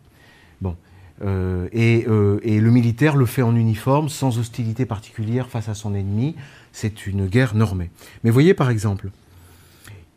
[0.60, 0.76] Bon.
[1.22, 5.94] Euh, euh, et le militaire le fait en uniforme, sans hostilité particulière face à son
[5.94, 6.34] ennemi.
[6.72, 7.90] C'est une guerre normée.
[8.24, 9.10] Mais voyez par exemple,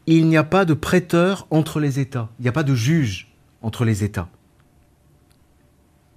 [0.08, 2.30] il n'y a pas de prêteur entre les États.
[2.40, 3.28] Il n'y a pas de juge
[3.62, 4.30] entre les États.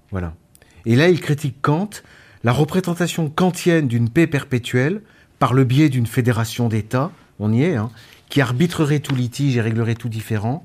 [0.09, 0.33] Voilà.
[0.85, 1.89] Et là, il critique Kant,
[2.43, 5.01] la représentation kantienne d'une paix perpétuelle
[5.39, 7.89] par le biais d'une fédération d'États, on y est, hein,
[8.29, 10.63] qui arbitrerait tout litige et réglerait tout différent,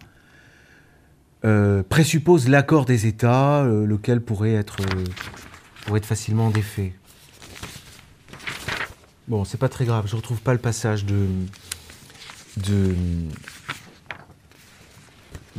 [1.44, 6.94] euh, présuppose l'accord des États, euh, lequel pourrait être, euh, être facilement défait.
[9.28, 11.26] Bon, c'est pas très grave, je retrouve pas le passage de,
[12.56, 12.94] de,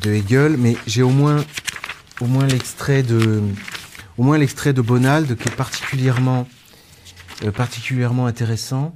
[0.02, 1.44] de Hegel, mais j'ai au moins,
[2.22, 3.42] au moins l'extrait de,
[4.18, 6.48] au moins l'extrait de Bonald qui est particulièrement,
[7.44, 8.96] euh, particulièrement intéressant.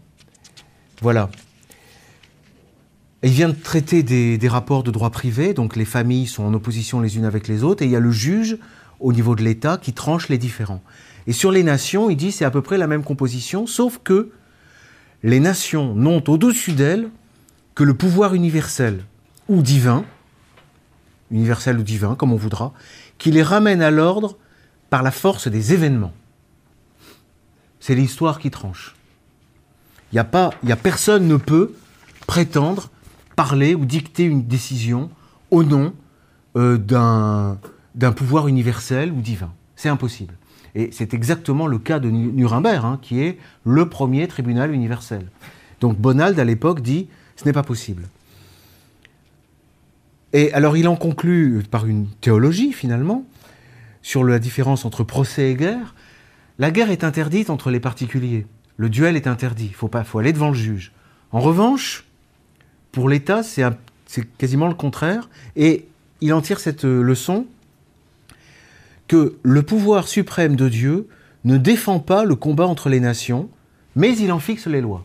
[1.01, 1.29] Voilà.
[3.23, 6.53] Il vient de traiter des, des rapports de droit privé, donc les familles sont en
[6.53, 8.57] opposition les unes avec les autres, et il y a le juge
[8.99, 10.81] au niveau de l'État qui tranche les différends.
[11.27, 14.31] Et sur les nations, il dit c'est à peu près la même composition, sauf que
[15.21, 17.09] les nations n'ont au-dessus d'elles
[17.75, 19.03] que le pouvoir universel
[19.47, 20.05] ou divin,
[21.31, 22.73] universel ou divin, comme on voudra,
[23.17, 24.37] qui les ramène à l'ordre
[24.89, 26.13] par la force des événements.
[27.79, 28.95] C'est l'histoire qui tranche.
[30.11, 31.73] Il y a pas, il y a personne ne peut
[32.27, 32.89] prétendre
[33.35, 35.09] parler ou dicter une décision
[35.49, 35.93] au nom
[36.57, 37.57] euh, d'un
[37.95, 39.51] d'un pouvoir universel ou divin.
[39.75, 40.33] C'est impossible.
[40.75, 45.25] Et c'est exactement le cas de Nuremberg, hein, qui est le premier tribunal universel.
[45.81, 47.07] Donc Bonald, à l'époque, dit
[47.41, 48.07] ce n'est pas possible.
[50.33, 53.25] Et alors il en conclut par une théologie, finalement,
[54.03, 55.95] sur la différence entre procès et guerre.
[56.59, 58.45] La guerre est interdite entre les particuliers.
[58.77, 59.67] Le duel est interdit.
[59.67, 59.89] Il faut,
[60.19, 60.91] aller devant le juge.
[61.31, 62.05] En revanche,
[62.91, 63.63] pour l'État, c'est
[64.37, 65.27] quasiment le contraire.
[65.55, 65.87] Et
[66.21, 67.47] il en tire cette euh, leçon
[69.07, 71.07] que le pouvoir suprême de Dieu
[71.43, 73.49] ne défend pas le combat entre les nations,
[73.95, 74.99] mais il en fixe les lois.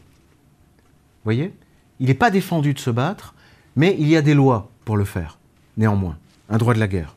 [0.75, 1.55] Vous voyez?
[2.01, 3.35] Il n'est pas défendu de se battre,
[3.75, 5.39] mais il y a des lois pour le faire,
[5.77, 6.19] néanmoins.
[6.49, 7.17] Un droit de la guerre.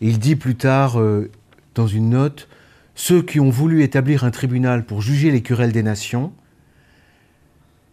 [0.00, 1.30] il dit plus tard, euh,
[1.74, 2.48] dans une note,
[2.94, 6.32] ceux qui ont voulu établir un tribunal pour juger les querelles des nations,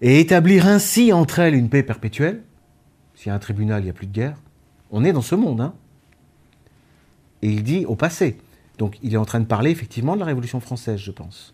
[0.01, 2.41] et établir ainsi entre elles une paix perpétuelle,
[3.15, 4.37] s'il y a un tribunal, il n'y a plus de guerre,
[4.89, 5.61] on est dans ce monde.
[5.61, 5.73] Hein.
[7.41, 8.37] Et il dit au passé.
[8.77, 11.53] Donc il est en train de parler effectivement de la Révolution française, je pense.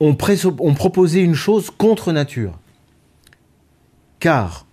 [0.00, 0.16] On,
[0.60, 2.58] on proposait une chose contre nature.
[4.18, 4.66] Car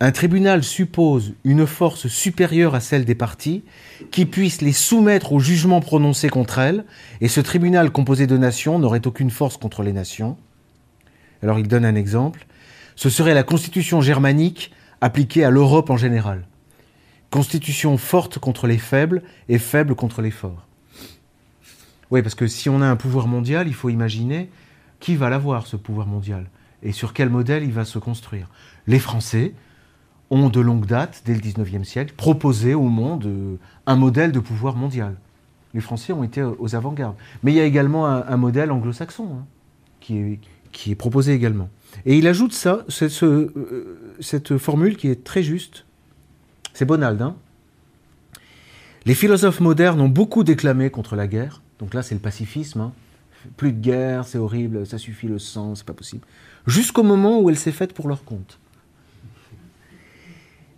[0.00, 3.64] un tribunal suppose une force supérieure à celle des parties
[4.12, 6.84] qui puisse les soumettre au jugement prononcé contre elles,
[7.20, 10.36] et ce tribunal composé de nations n'aurait aucune force contre les nations.
[11.42, 12.46] Alors il donne un exemple.
[12.94, 16.46] Ce serait la constitution germanique appliquée à l'Europe en général.
[17.30, 20.67] Constitution forte contre les faibles et faible contre les forts.
[22.10, 24.50] Oui, parce que si on a un pouvoir mondial, il faut imaginer
[25.00, 26.46] qui va l'avoir, ce pouvoir mondial,
[26.82, 28.48] et sur quel modèle il va se construire.
[28.86, 29.54] Les Français,
[30.30, 33.56] ont de longue date, dès le 19e siècle, proposé au monde euh,
[33.86, 35.16] un modèle de pouvoir mondial.
[35.74, 37.16] Les Français ont été aux avant-gardes.
[37.42, 39.46] Mais il y a également un, modèle anglo-saxon hein,
[40.00, 40.38] qui,
[40.90, 41.68] est, proposé également.
[42.06, 45.84] Et il ajoute ça, cette, euh, cette formule qui est très juste.
[46.72, 47.20] C'est Bonald.
[47.20, 47.36] Hein.
[49.04, 51.60] Les philosophes modernes ont beaucoup déclamé contre la guerre.
[51.78, 52.80] Donc là, c'est le pacifisme.
[52.80, 52.92] Hein.
[53.56, 56.26] Plus de guerre, c'est horrible, ça suffit le sang, c'est pas possible.
[56.66, 58.58] Jusqu'au moment où elle s'est faite pour leur compte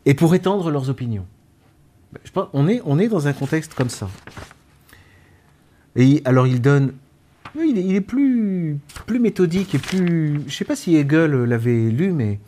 [0.04, 1.26] et pour étendre leurs opinions.
[2.24, 4.08] Je pense, on, est, on est dans un contexte comme ça.
[5.96, 6.92] Et alors il donne...
[7.56, 10.34] Il est, il est plus, plus méthodique et plus...
[10.40, 12.38] Je ne sais pas si Hegel l'avait lu, mais...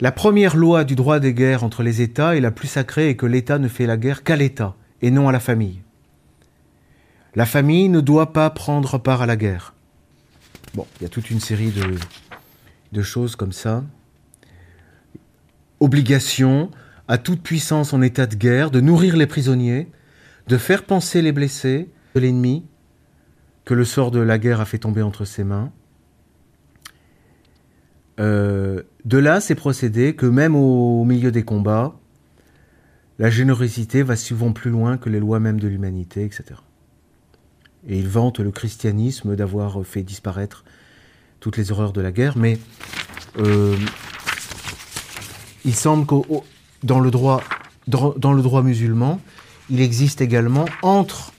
[0.00, 3.16] La première loi du droit des guerres entre les États est la plus sacrée et
[3.16, 5.83] que l'État ne fait la guerre qu'à l'État et non à la famille.
[7.36, 9.74] La famille ne doit pas prendre part à la guerre.
[10.74, 11.72] Bon, il y a toute une série
[12.92, 13.84] de, choses comme ça
[15.80, 16.70] obligation
[17.08, 19.88] à toute puissance en état de guerre de nourrir les prisonniers,
[20.46, 22.64] de faire penser les blessés de l'ennemi
[23.64, 25.72] que le sort de la guerre a fait tomber entre ses mains.
[28.20, 31.98] Euh, de là, c'est procédé que même au milieu des combats,
[33.18, 36.60] la générosité va souvent plus loin que les lois même de l'humanité, etc.
[37.88, 40.64] Et il vante le christianisme d'avoir fait disparaître
[41.40, 42.58] toutes les horreurs de la guerre, mais
[43.38, 43.76] euh,
[45.64, 46.14] il semble que
[46.82, 47.42] dans le droit,
[48.62, 49.20] musulman,
[49.68, 51.32] il existe également entre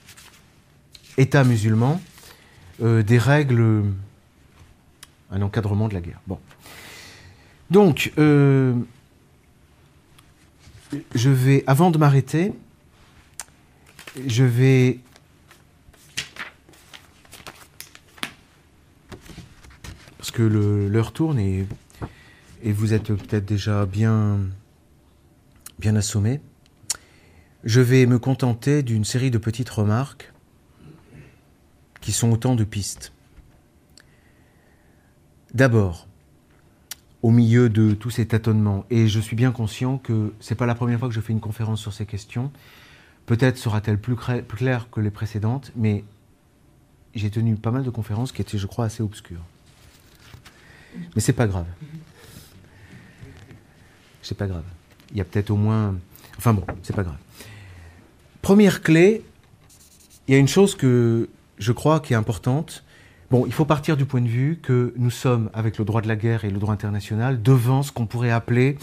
[1.18, 2.00] États musulmans
[2.82, 3.84] euh, des règles,
[5.30, 6.20] un encadrement de la guerre.
[7.70, 8.74] Donc, euh,
[11.14, 12.52] je vais, avant de m'arrêter,
[14.26, 15.00] je vais
[20.36, 21.66] que l'heure tourne et
[22.62, 24.40] vous êtes peut-être déjà bien,
[25.78, 26.42] bien assommé,
[27.64, 30.34] je vais me contenter d'une série de petites remarques
[32.02, 33.14] qui sont autant de pistes.
[35.54, 36.06] D'abord,
[37.22, 40.66] au milieu de tous ces tâtonnements, et je suis bien conscient que ce n'est pas
[40.66, 42.52] la première fois que je fais une conférence sur ces questions,
[43.24, 46.04] peut-être sera-t-elle plus claire que les précédentes, mais
[47.14, 49.40] j'ai tenu pas mal de conférences qui étaient, je crois, assez obscures.
[51.14, 51.66] Mais c'est pas grave
[54.26, 54.64] c'est pas grave.
[55.12, 55.94] Il y a peut-être au moins.
[56.36, 57.16] Enfin bon, c'est pas grave.
[58.42, 59.22] Première clé,
[60.26, 61.28] il y a une chose que
[61.58, 62.84] je crois qui est importante.
[63.30, 66.08] Bon, il faut partir du point de vue que nous sommes, avec le droit de
[66.08, 68.78] la guerre et le droit international, devant ce qu'on pourrait appeler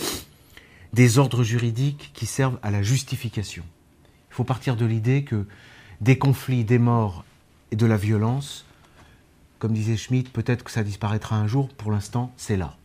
[0.92, 3.64] des ordres juridiques qui servent à la justification.
[4.32, 5.46] Il faut partir de l'idée que
[6.02, 7.24] des conflits, des morts
[7.72, 8.66] et de la violence,
[9.64, 12.76] comme disait Schmitt, peut-être que ça disparaîtra un jour, pour l'instant, c'est là.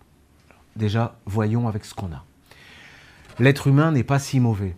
[0.76, 2.24] Déjà, voyons avec ce qu'on a
[3.38, 4.76] l'être humain n'est pas si mauvais.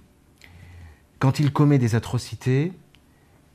[1.18, 2.72] Quand il commet des atrocités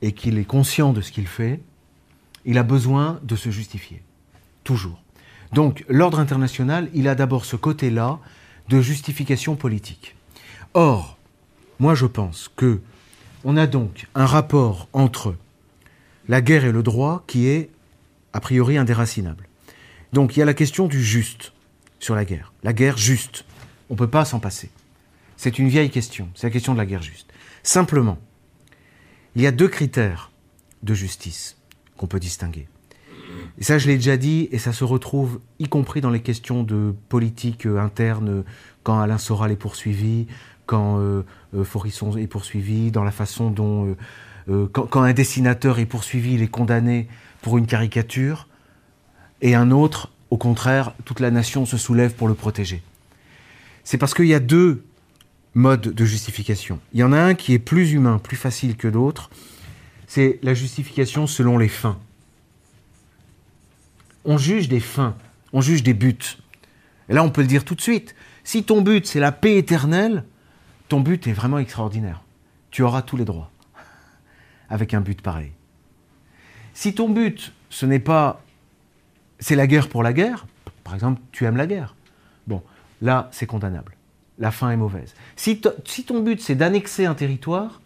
[0.02, 1.60] et qu'il est conscient de ce qu'il fait,
[2.44, 4.02] il a besoin de se justifier.
[4.64, 5.02] Toujours.
[5.52, 8.18] Donc l'ordre international, il a d'abord ce côté-là
[8.68, 10.16] de justification politique.
[10.74, 11.18] Or,
[11.78, 12.80] moi je pense que
[13.44, 15.36] On a donc un rapport entre
[16.26, 17.70] la guerre et le droit qui est
[18.36, 19.48] a priori indéracinable.
[20.12, 21.52] Donc il y a la question du juste
[21.98, 22.52] sur la guerre.
[22.62, 23.46] La guerre juste.
[23.88, 24.70] On ne peut pas s'en passer.
[25.38, 26.28] C'est une vieille question.
[26.34, 27.32] C'est la question de la guerre juste.
[27.62, 28.18] Simplement,
[29.34, 30.30] il y a deux critères
[30.82, 31.56] de justice
[31.96, 32.68] qu'on peut distinguer.
[33.58, 36.62] Et ça, je l'ai déjà dit, et ça se retrouve y compris dans les questions
[36.62, 38.44] de politique euh, interne,
[38.82, 40.26] quand Alain Soral est poursuivi,
[40.66, 41.22] quand euh,
[41.54, 43.96] euh, Forisson est poursuivi, dans la façon dont...
[44.72, 47.08] quand, quand, un dessinateur est poursuivi, il est condamné
[47.42, 48.48] pour une caricature,
[49.42, 52.82] et un autre, au contraire, toute la nation se soulève pour le protéger.
[53.84, 54.84] C'est parce qu'il y a deux
[55.54, 56.80] modes de justification.
[56.92, 59.30] Il y en a un qui est plus humain, plus facile que d'autres,
[60.06, 61.98] c'est la justification selon les fins.
[64.24, 65.16] On juge des fins,
[65.52, 66.38] on juge des buts.
[67.08, 68.14] Et là, on peut le dire tout de suite.
[68.44, 70.24] Si ton but, c'est la paix éternelle,
[70.88, 72.22] ton but est vraiment extraordinaire.
[72.70, 73.50] Tu auras tous les droits
[74.68, 75.52] avec un but pareil.
[76.76, 78.42] Si ton but, ce n'est pas...
[79.38, 80.46] C'est la guerre pour la guerre,
[80.84, 81.96] par exemple, tu aimes la guerre.
[82.46, 82.62] Bon,
[83.00, 83.96] là, c'est condamnable.
[84.38, 85.14] La fin est mauvaise.
[85.36, 87.80] Si, si ton but, c'est d'annexer un territoire,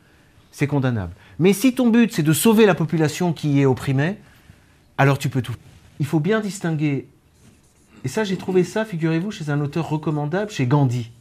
[0.50, 1.12] c'est condamnable.
[1.38, 4.18] Mais si ton but, c'est de sauver la population qui est opprimée,
[4.98, 5.54] alors tu peux tout.
[6.00, 7.06] Il faut bien distinguer.
[8.02, 11.12] Et ça, j'ai trouvé ça, figurez-vous, chez un auteur recommandable, chez Gandhi.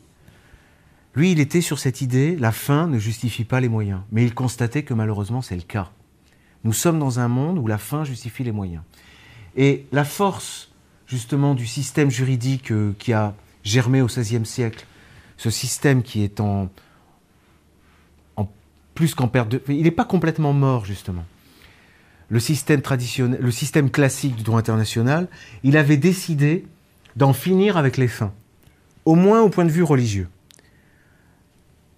[1.14, 4.02] Lui, il était sur cette idée, la fin ne justifie pas les moyens.
[4.12, 5.92] Mais il constatait que malheureusement, c'est le cas.
[6.64, 8.84] Nous sommes dans un monde où la fin justifie les moyens.
[9.56, 10.72] Et la force,
[11.08, 13.34] justement, du système juridique euh, qui a
[13.64, 14.86] germé au XVIe siècle,
[15.38, 16.70] ce système qui est en,
[19.00, 19.64] plus qu'en perte de...
[19.70, 21.24] Il n'est pas complètement mort, justement.
[22.28, 25.30] Le système traditionnel, le système classique du droit international,
[25.64, 26.68] il avait décidé
[27.16, 28.34] d'en finir avec les fins,
[29.06, 30.28] au moins au point de vue religieux.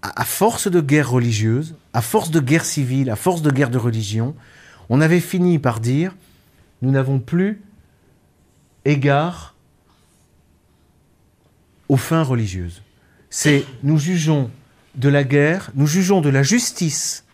[0.00, 3.78] À, force de guerre religieuse, à force de guerre civile, à force de guerre de
[3.78, 4.34] religion,
[4.88, 6.14] on avait fini par dire
[6.80, 7.62] nous n'avons plus
[8.84, 9.54] égard
[11.88, 12.82] aux fins religieuses.
[13.30, 14.50] C'est nous jugeons
[14.94, 17.24] de la guerre, nous jugeons de la justice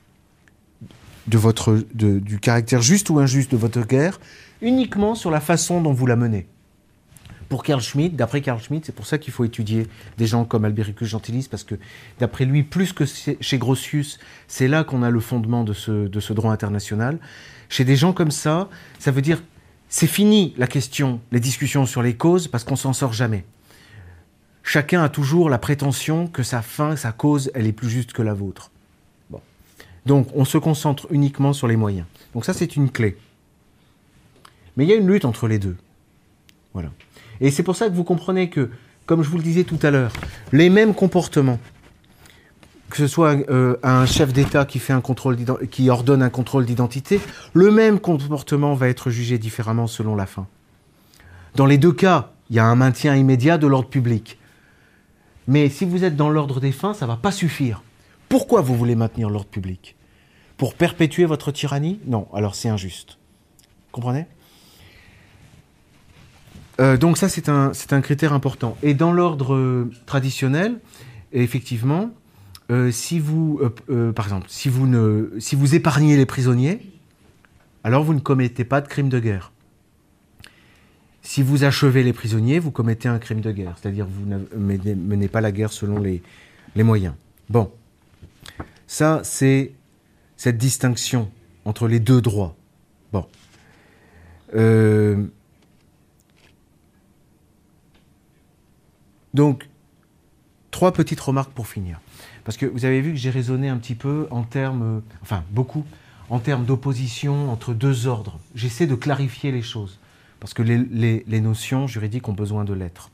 [1.27, 4.21] du caractère juste ou injuste de votre guerre
[4.63, 6.47] uniquement sur la façon dont vous la menez.
[7.49, 9.87] Pour Carl Schmitt, d'après Carl Schmitt, c'est pour ça qu'il faut étudier
[10.19, 11.77] des gens comme Albéricus Gentilis, parce que
[12.19, 14.19] d'après lui, plus que chez Grotius,
[14.49, 17.19] c'est là qu'on a le fondement de ce, de ce droit international.
[17.71, 18.69] Chez des gens comme ça,
[18.99, 19.43] ça veut dire
[19.89, 23.45] c'est fini la question, les discussions sur les causes, parce qu'on s'en sort jamais
[24.69, 28.23] chacun a toujours la prétention que sa fin, sa cause, elle est plus juste que
[28.23, 28.71] la vôtre.
[30.05, 32.07] Donc on se concentre uniquement sur les moyens.
[32.35, 33.17] Donc ça c'est une clé.
[34.77, 35.77] Mais il y a une lutte entre les deux.
[36.73, 36.91] Voilà.
[37.41, 38.71] Et c'est pour ça que vous comprenez que,
[39.07, 40.13] comme je vous le disais tout à l'heure,
[40.53, 41.59] les mêmes comportements,
[42.91, 45.37] que ce soit euh, un chef d'État qui fait un contrôle
[45.71, 47.21] qui ordonne un contrôle d'identité,
[47.53, 50.47] le même comportement va être jugé différemment selon la fin.
[51.55, 54.39] Dans les deux cas, il y a un maintien immédiat de l'ordre public.
[55.47, 57.83] Mais si vous êtes dans l'ordre des fins, ça ne va pas suffire.
[58.29, 59.97] Pourquoi vous voulez maintenir l'ordre public?
[60.57, 62.01] Pour perpétuer votre tyrannie?
[62.07, 63.19] Non, alors c'est injuste.
[63.93, 64.27] Comprenez?
[66.81, 68.77] Euh, Donc ça, c'est un, un, critère important.
[68.83, 70.79] Et dans l'ordre euh, traditionnel,
[71.33, 72.11] effectivement,
[72.71, 73.61] euh, si vous,
[74.15, 76.81] par exemple, si vous, ne, si vous épargnez les prisonniers,
[77.85, 79.53] alors vous ne commettez pas de crime de guerre.
[81.23, 85.29] Si vous achevez les prisonniers, vous commettez un crime de guerre, c'est-à-dire vous ne menez
[85.29, 86.23] pas la guerre selon les,
[86.77, 87.15] moyens.
[87.51, 87.71] Bon,
[88.87, 89.73] ça c'est
[90.37, 91.31] cette distinction
[91.65, 92.57] entre les deux droits.
[93.13, 93.27] Bon.
[94.55, 95.27] Euh,
[99.35, 99.69] donc,
[100.71, 102.01] trois petites remarques pour finir.
[102.45, 105.85] Parce que vous avez vu que j'ai raisonné un petit peu en termes, enfin beaucoup,
[106.31, 108.39] en termes d'opposition entre deux ordres.
[108.55, 109.99] J'essaie de clarifier les choses.
[110.41, 113.11] Parce que les, notions juridiques ont besoin de l'être.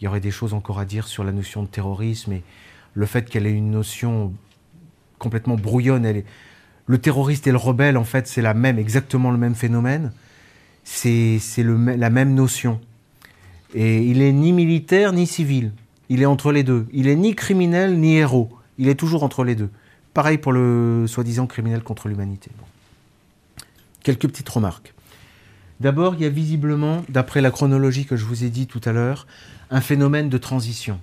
[0.00, 2.42] Il y aurait des choses encore à dire sur la notion de terrorisme et
[2.94, 4.34] le fait qu'elle est une notion
[5.18, 6.22] complètement brouillonne.
[6.86, 10.12] Le terroriste et le rebelle, en fait, c'est la même, exactement le même phénomène.
[10.84, 12.80] C'est la même notion.
[13.74, 15.72] Et il est ni militaire ni civil.
[16.08, 16.86] Il est entre les deux.
[16.92, 18.50] Il est ni criminel ni héros.
[18.78, 19.70] Il est toujours entre les deux.
[20.14, 22.50] Pareil pour le soi-disant criminel contre l'humanité.
[24.02, 24.94] Quelques petites remarques.
[25.80, 28.92] D'abord, il y a visiblement, d'après la chronologie que je vous ai dit tout à
[28.92, 29.26] l'heure,
[29.70, 31.00] un phénomène de transition.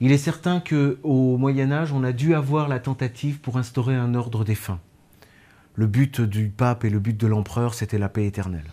[0.00, 4.14] Il est certain qu'au Moyen Âge, on a dû avoir la tentative pour instaurer un
[4.14, 4.80] ordre des fins.
[5.76, 8.72] Le but du pape et le but de l'empereur, c'était la paix éternelle.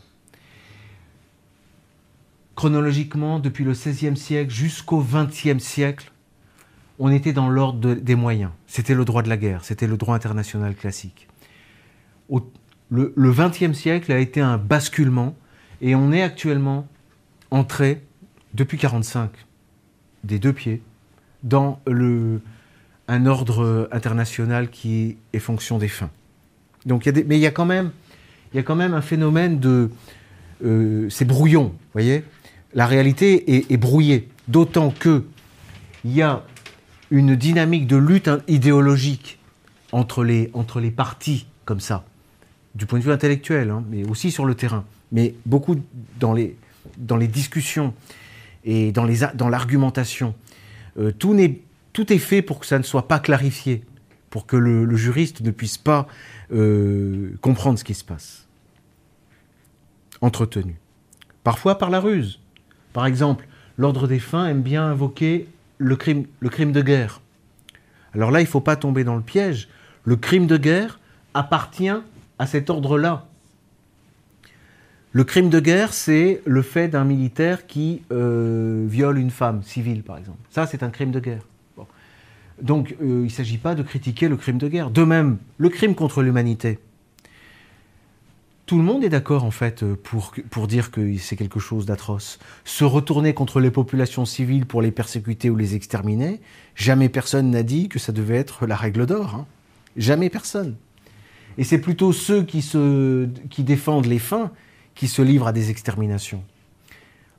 [2.61, 6.11] Chronologiquement, depuis le XVIe siècle jusqu'au XXe siècle,
[6.99, 8.51] on était dans l'ordre des moyens.
[8.67, 11.27] C'était le droit de la guerre, c'était le droit international classique.
[12.29, 15.35] le XXe siècle a été un basculement
[15.81, 16.87] et on est actuellement
[17.49, 18.03] entré,
[18.53, 19.31] depuis 1945,
[20.23, 20.83] des deux pieds,
[21.41, 26.11] dans un ordre international qui est fonction des fins.
[26.85, 27.89] Mais il y a quand même,
[28.53, 29.89] il y a quand même un phénomène de,
[30.63, 32.23] euh, c'est brouillon, vous voyez?
[32.73, 35.25] La réalité est, brouillée, d'autant que
[36.05, 36.43] il y a
[37.09, 39.39] une dynamique de lutte idéologique
[39.91, 42.05] entre les, partis comme ça,
[42.75, 44.85] du point de vue intellectuel, hein, mais aussi sur le terrain.
[45.11, 45.75] Mais beaucoup
[46.19, 46.55] dans les,
[46.97, 47.93] dans les discussions
[48.63, 50.33] et dans, l'argumentation,
[50.97, 51.37] euh, tout,
[51.91, 53.83] tout est fait pour que ça ne soit pas clarifié,
[54.29, 56.07] pour que le, juriste ne puisse pas
[56.53, 58.47] euh, comprendre ce qui se passe.
[60.21, 60.75] Entretenu.
[61.43, 62.40] Parfois par la ruse.
[62.93, 66.25] Par exemple, l'ordre des fins aime bien invoquer le crime,
[66.71, 67.21] de guerre.
[68.13, 69.67] Alors là, il ne faut pas tomber dans le piège.
[70.03, 70.99] Le crime de guerre
[71.33, 71.89] appartient
[72.39, 73.25] à cet ordre-là.
[75.13, 80.03] Le crime de guerre, c'est le fait d'un militaire qui euh, viole une femme civile,
[80.03, 80.39] par exemple.
[80.49, 81.41] Ça, c'est un crime de guerre.
[82.61, 84.91] Donc, euh, il ne s'agit pas de critiquer le crime de guerre.
[84.91, 86.79] De même, le crime contre l'humanité.
[88.71, 92.39] Tout le monde est d'accord, en fait, pour, pour dire que c'est quelque chose d'atroce.
[92.63, 96.39] Se retourner contre les populations civiles pour les persécuter ou les exterminer,
[96.73, 99.35] jamais personne n'a dit que ça devait être la règle d'or.
[99.35, 99.45] Hein.
[99.97, 100.77] Jamais personne.
[101.57, 104.53] Et c'est plutôt ceux qui, se, qui défendent les fins
[104.95, 106.41] qui se livrent à des exterminations.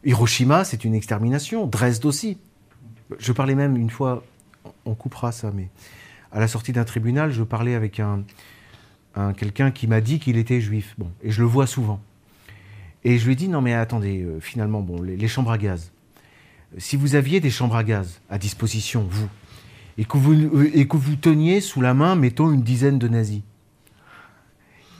[0.05, 1.66] Hiroshima, c'est une extermination.
[1.66, 2.37] Dresde aussi.
[3.18, 4.22] Je parlais même une fois,
[4.85, 5.70] on coupera ça, mais
[6.30, 8.22] à la sortie d'un tribunal, je parlais avec un,
[9.36, 10.94] quelqu'un qui m'a dit qu'il était juif.
[10.98, 12.00] Bon, et je le vois souvent.
[13.04, 15.92] Et je lui ai dit non mais attendez, euh, finalement, bon, les, chambres à gaz.
[16.78, 19.28] Si vous aviez des chambres à gaz à disposition, vous,
[19.98, 23.08] et que vous, euh, et que vous teniez sous la main, mettons, une dizaine de
[23.08, 23.42] nazis,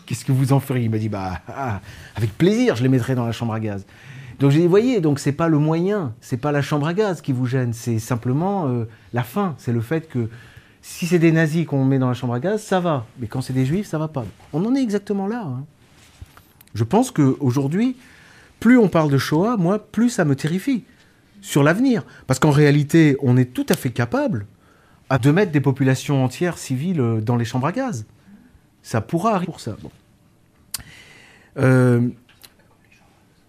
[0.07, 0.85] qu'est-ce que vous en feriez?
[0.85, 1.81] Il m'a dit, bah, ah,
[2.17, 3.87] avec plaisir, je les mettrai dans la chambre à gaz.
[4.41, 7.21] Donc j'ai dit, voyez, donc c'est pas le moyen, c'est pas la chambre à gaz
[7.21, 9.55] qui vous gêne, c'est simplement euh, la fin.
[9.59, 10.29] C'est le fait que
[10.83, 13.07] si c'est des nazis qu'on met dans la chambre à gaz, ça va.
[13.19, 14.25] Mais quand c'est des juifs, ça va pas.
[14.53, 15.43] On en est exactement là.
[15.47, 15.65] Hein.
[16.75, 17.97] Je pense qu'aujourd'hui,
[18.59, 20.85] plus on parle de Shoah, moi, plus ça me terrifie
[21.41, 22.05] sur l'avenir.
[22.27, 24.47] Parce qu'en réalité, on est tout à fait capable
[25.21, 28.07] de mettre des populations entières civiles euh, dans les chambres à gaz.
[28.83, 29.77] Ça pourra arriver pour ça.
[31.59, 32.09] Euh,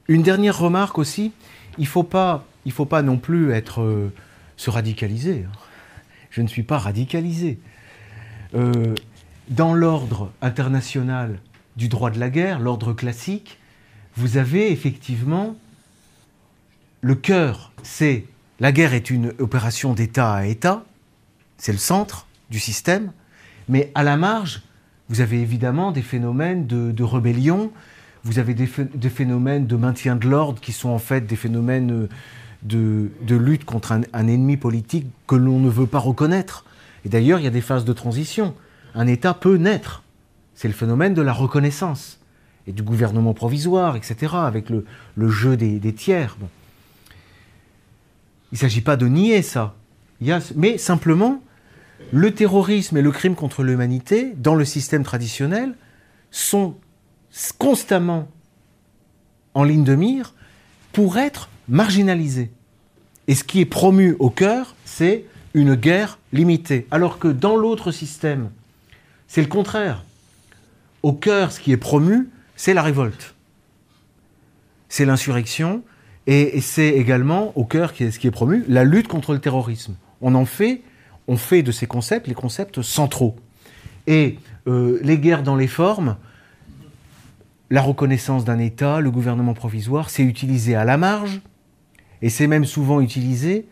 [0.08, 1.32] une dernière remarque aussi,
[1.78, 1.88] il
[2.66, 4.12] il faut pas non plus être euh,
[4.58, 5.46] se radicaliser.
[5.48, 5.58] Hein.
[6.34, 7.60] Je ne suis pas radicalisé.
[8.56, 8.96] Euh,
[9.50, 11.40] dans l'ordre international
[11.78, 13.60] du droit de la guerre, l'ordre classique,
[14.16, 15.56] vous avez effectivement
[17.02, 18.26] le cœur, c'est
[18.60, 20.84] la guerre est une opération d'État à État,
[21.58, 23.12] c'est le centre du système,
[23.70, 24.64] mais à la marge,
[25.10, 27.72] vous avez évidemment des phénomènes de, rébellion,
[28.24, 32.08] vous avez des, phénomènes de maintien de l'ordre qui sont en fait des phénomènes
[32.64, 36.66] de, lutte contre un, ennemi politique que l'on ne veut pas reconnaître.
[37.05, 38.53] Et d'ailleurs, il y a des phases de transition.
[38.95, 40.03] Un État peut naître.
[40.55, 42.20] C'est le phénomène de la reconnaissance
[42.68, 44.86] et du gouvernement provisoire, etc., avec le,
[45.30, 46.38] jeu des, tiers.
[48.51, 49.76] Il ne s'agit pas de nier ça,
[50.55, 51.41] mais simplement
[52.11, 55.74] le terrorisme et le crime contre l'humanité, dans le système traditionnel,
[56.32, 56.76] sont
[57.57, 58.30] constamment
[59.53, 60.34] en ligne de mire
[60.94, 62.52] pour être marginalisés.
[63.28, 66.88] Et ce qui est promu au cœur, c'est une guerre limitée.
[66.91, 68.50] Alors que dans l'autre système,
[69.28, 70.06] c'est le contraire.
[71.02, 73.36] Au cœur, ce qui est promu, c'est la révolte.
[74.88, 75.84] C'est l'insurrection.
[76.28, 79.96] Et, c'est également au cœur, ce qui est promu, la lutte contre le terrorisme.
[80.22, 80.82] On en fait
[81.28, 83.36] on fait de ces concepts les concepts centraux.
[84.08, 84.38] Et
[84.68, 86.18] euh, les guerres dans les formes,
[87.74, 91.42] la reconnaissance d'un État, le gouvernement provisoire, c'est utilisé à la marge,
[92.22, 93.66] et c'est même souvent utilisé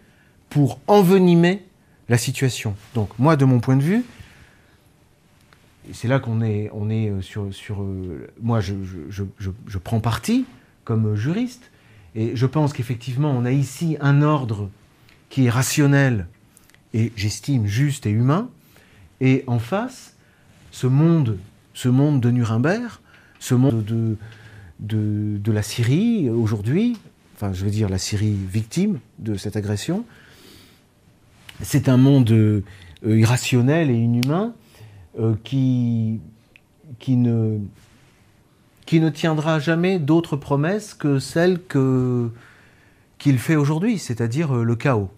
[0.49, 1.64] pour envenimer
[2.10, 2.76] la situation.
[2.95, 4.04] Donc moi, de mon point de vue,
[5.93, 7.84] c'est là qu'on est, euh, sur...
[7.84, 8.74] euh, moi, je,
[9.78, 10.45] prends parti
[10.84, 11.70] comme juriste,
[12.16, 14.72] et je pense qu'effectivement, on a ici un ordre
[15.30, 16.26] qui est rationnel,
[16.95, 18.49] et j'estime juste et humain.
[19.20, 20.16] Et en face,
[20.72, 21.38] ce monde
[21.76, 23.01] de Nuremberg,
[23.41, 24.17] ce monde de,
[24.79, 26.95] de, la Syrie aujourd'hui,
[27.35, 30.05] enfin je veux dire la Syrie victime de cette agression,
[31.61, 32.63] c'est un monde euh,
[33.03, 34.53] irrationnel et inhumain
[35.19, 36.19] euh, qui,
[36.99, 37.57] qui, ne,
[38.85, 41.59] qui ne tiendra jamais d'autres promesses que celles
[43.17, 45.09] qu'il fait aujourd'hui, c'est-à-dire euh, le chaos.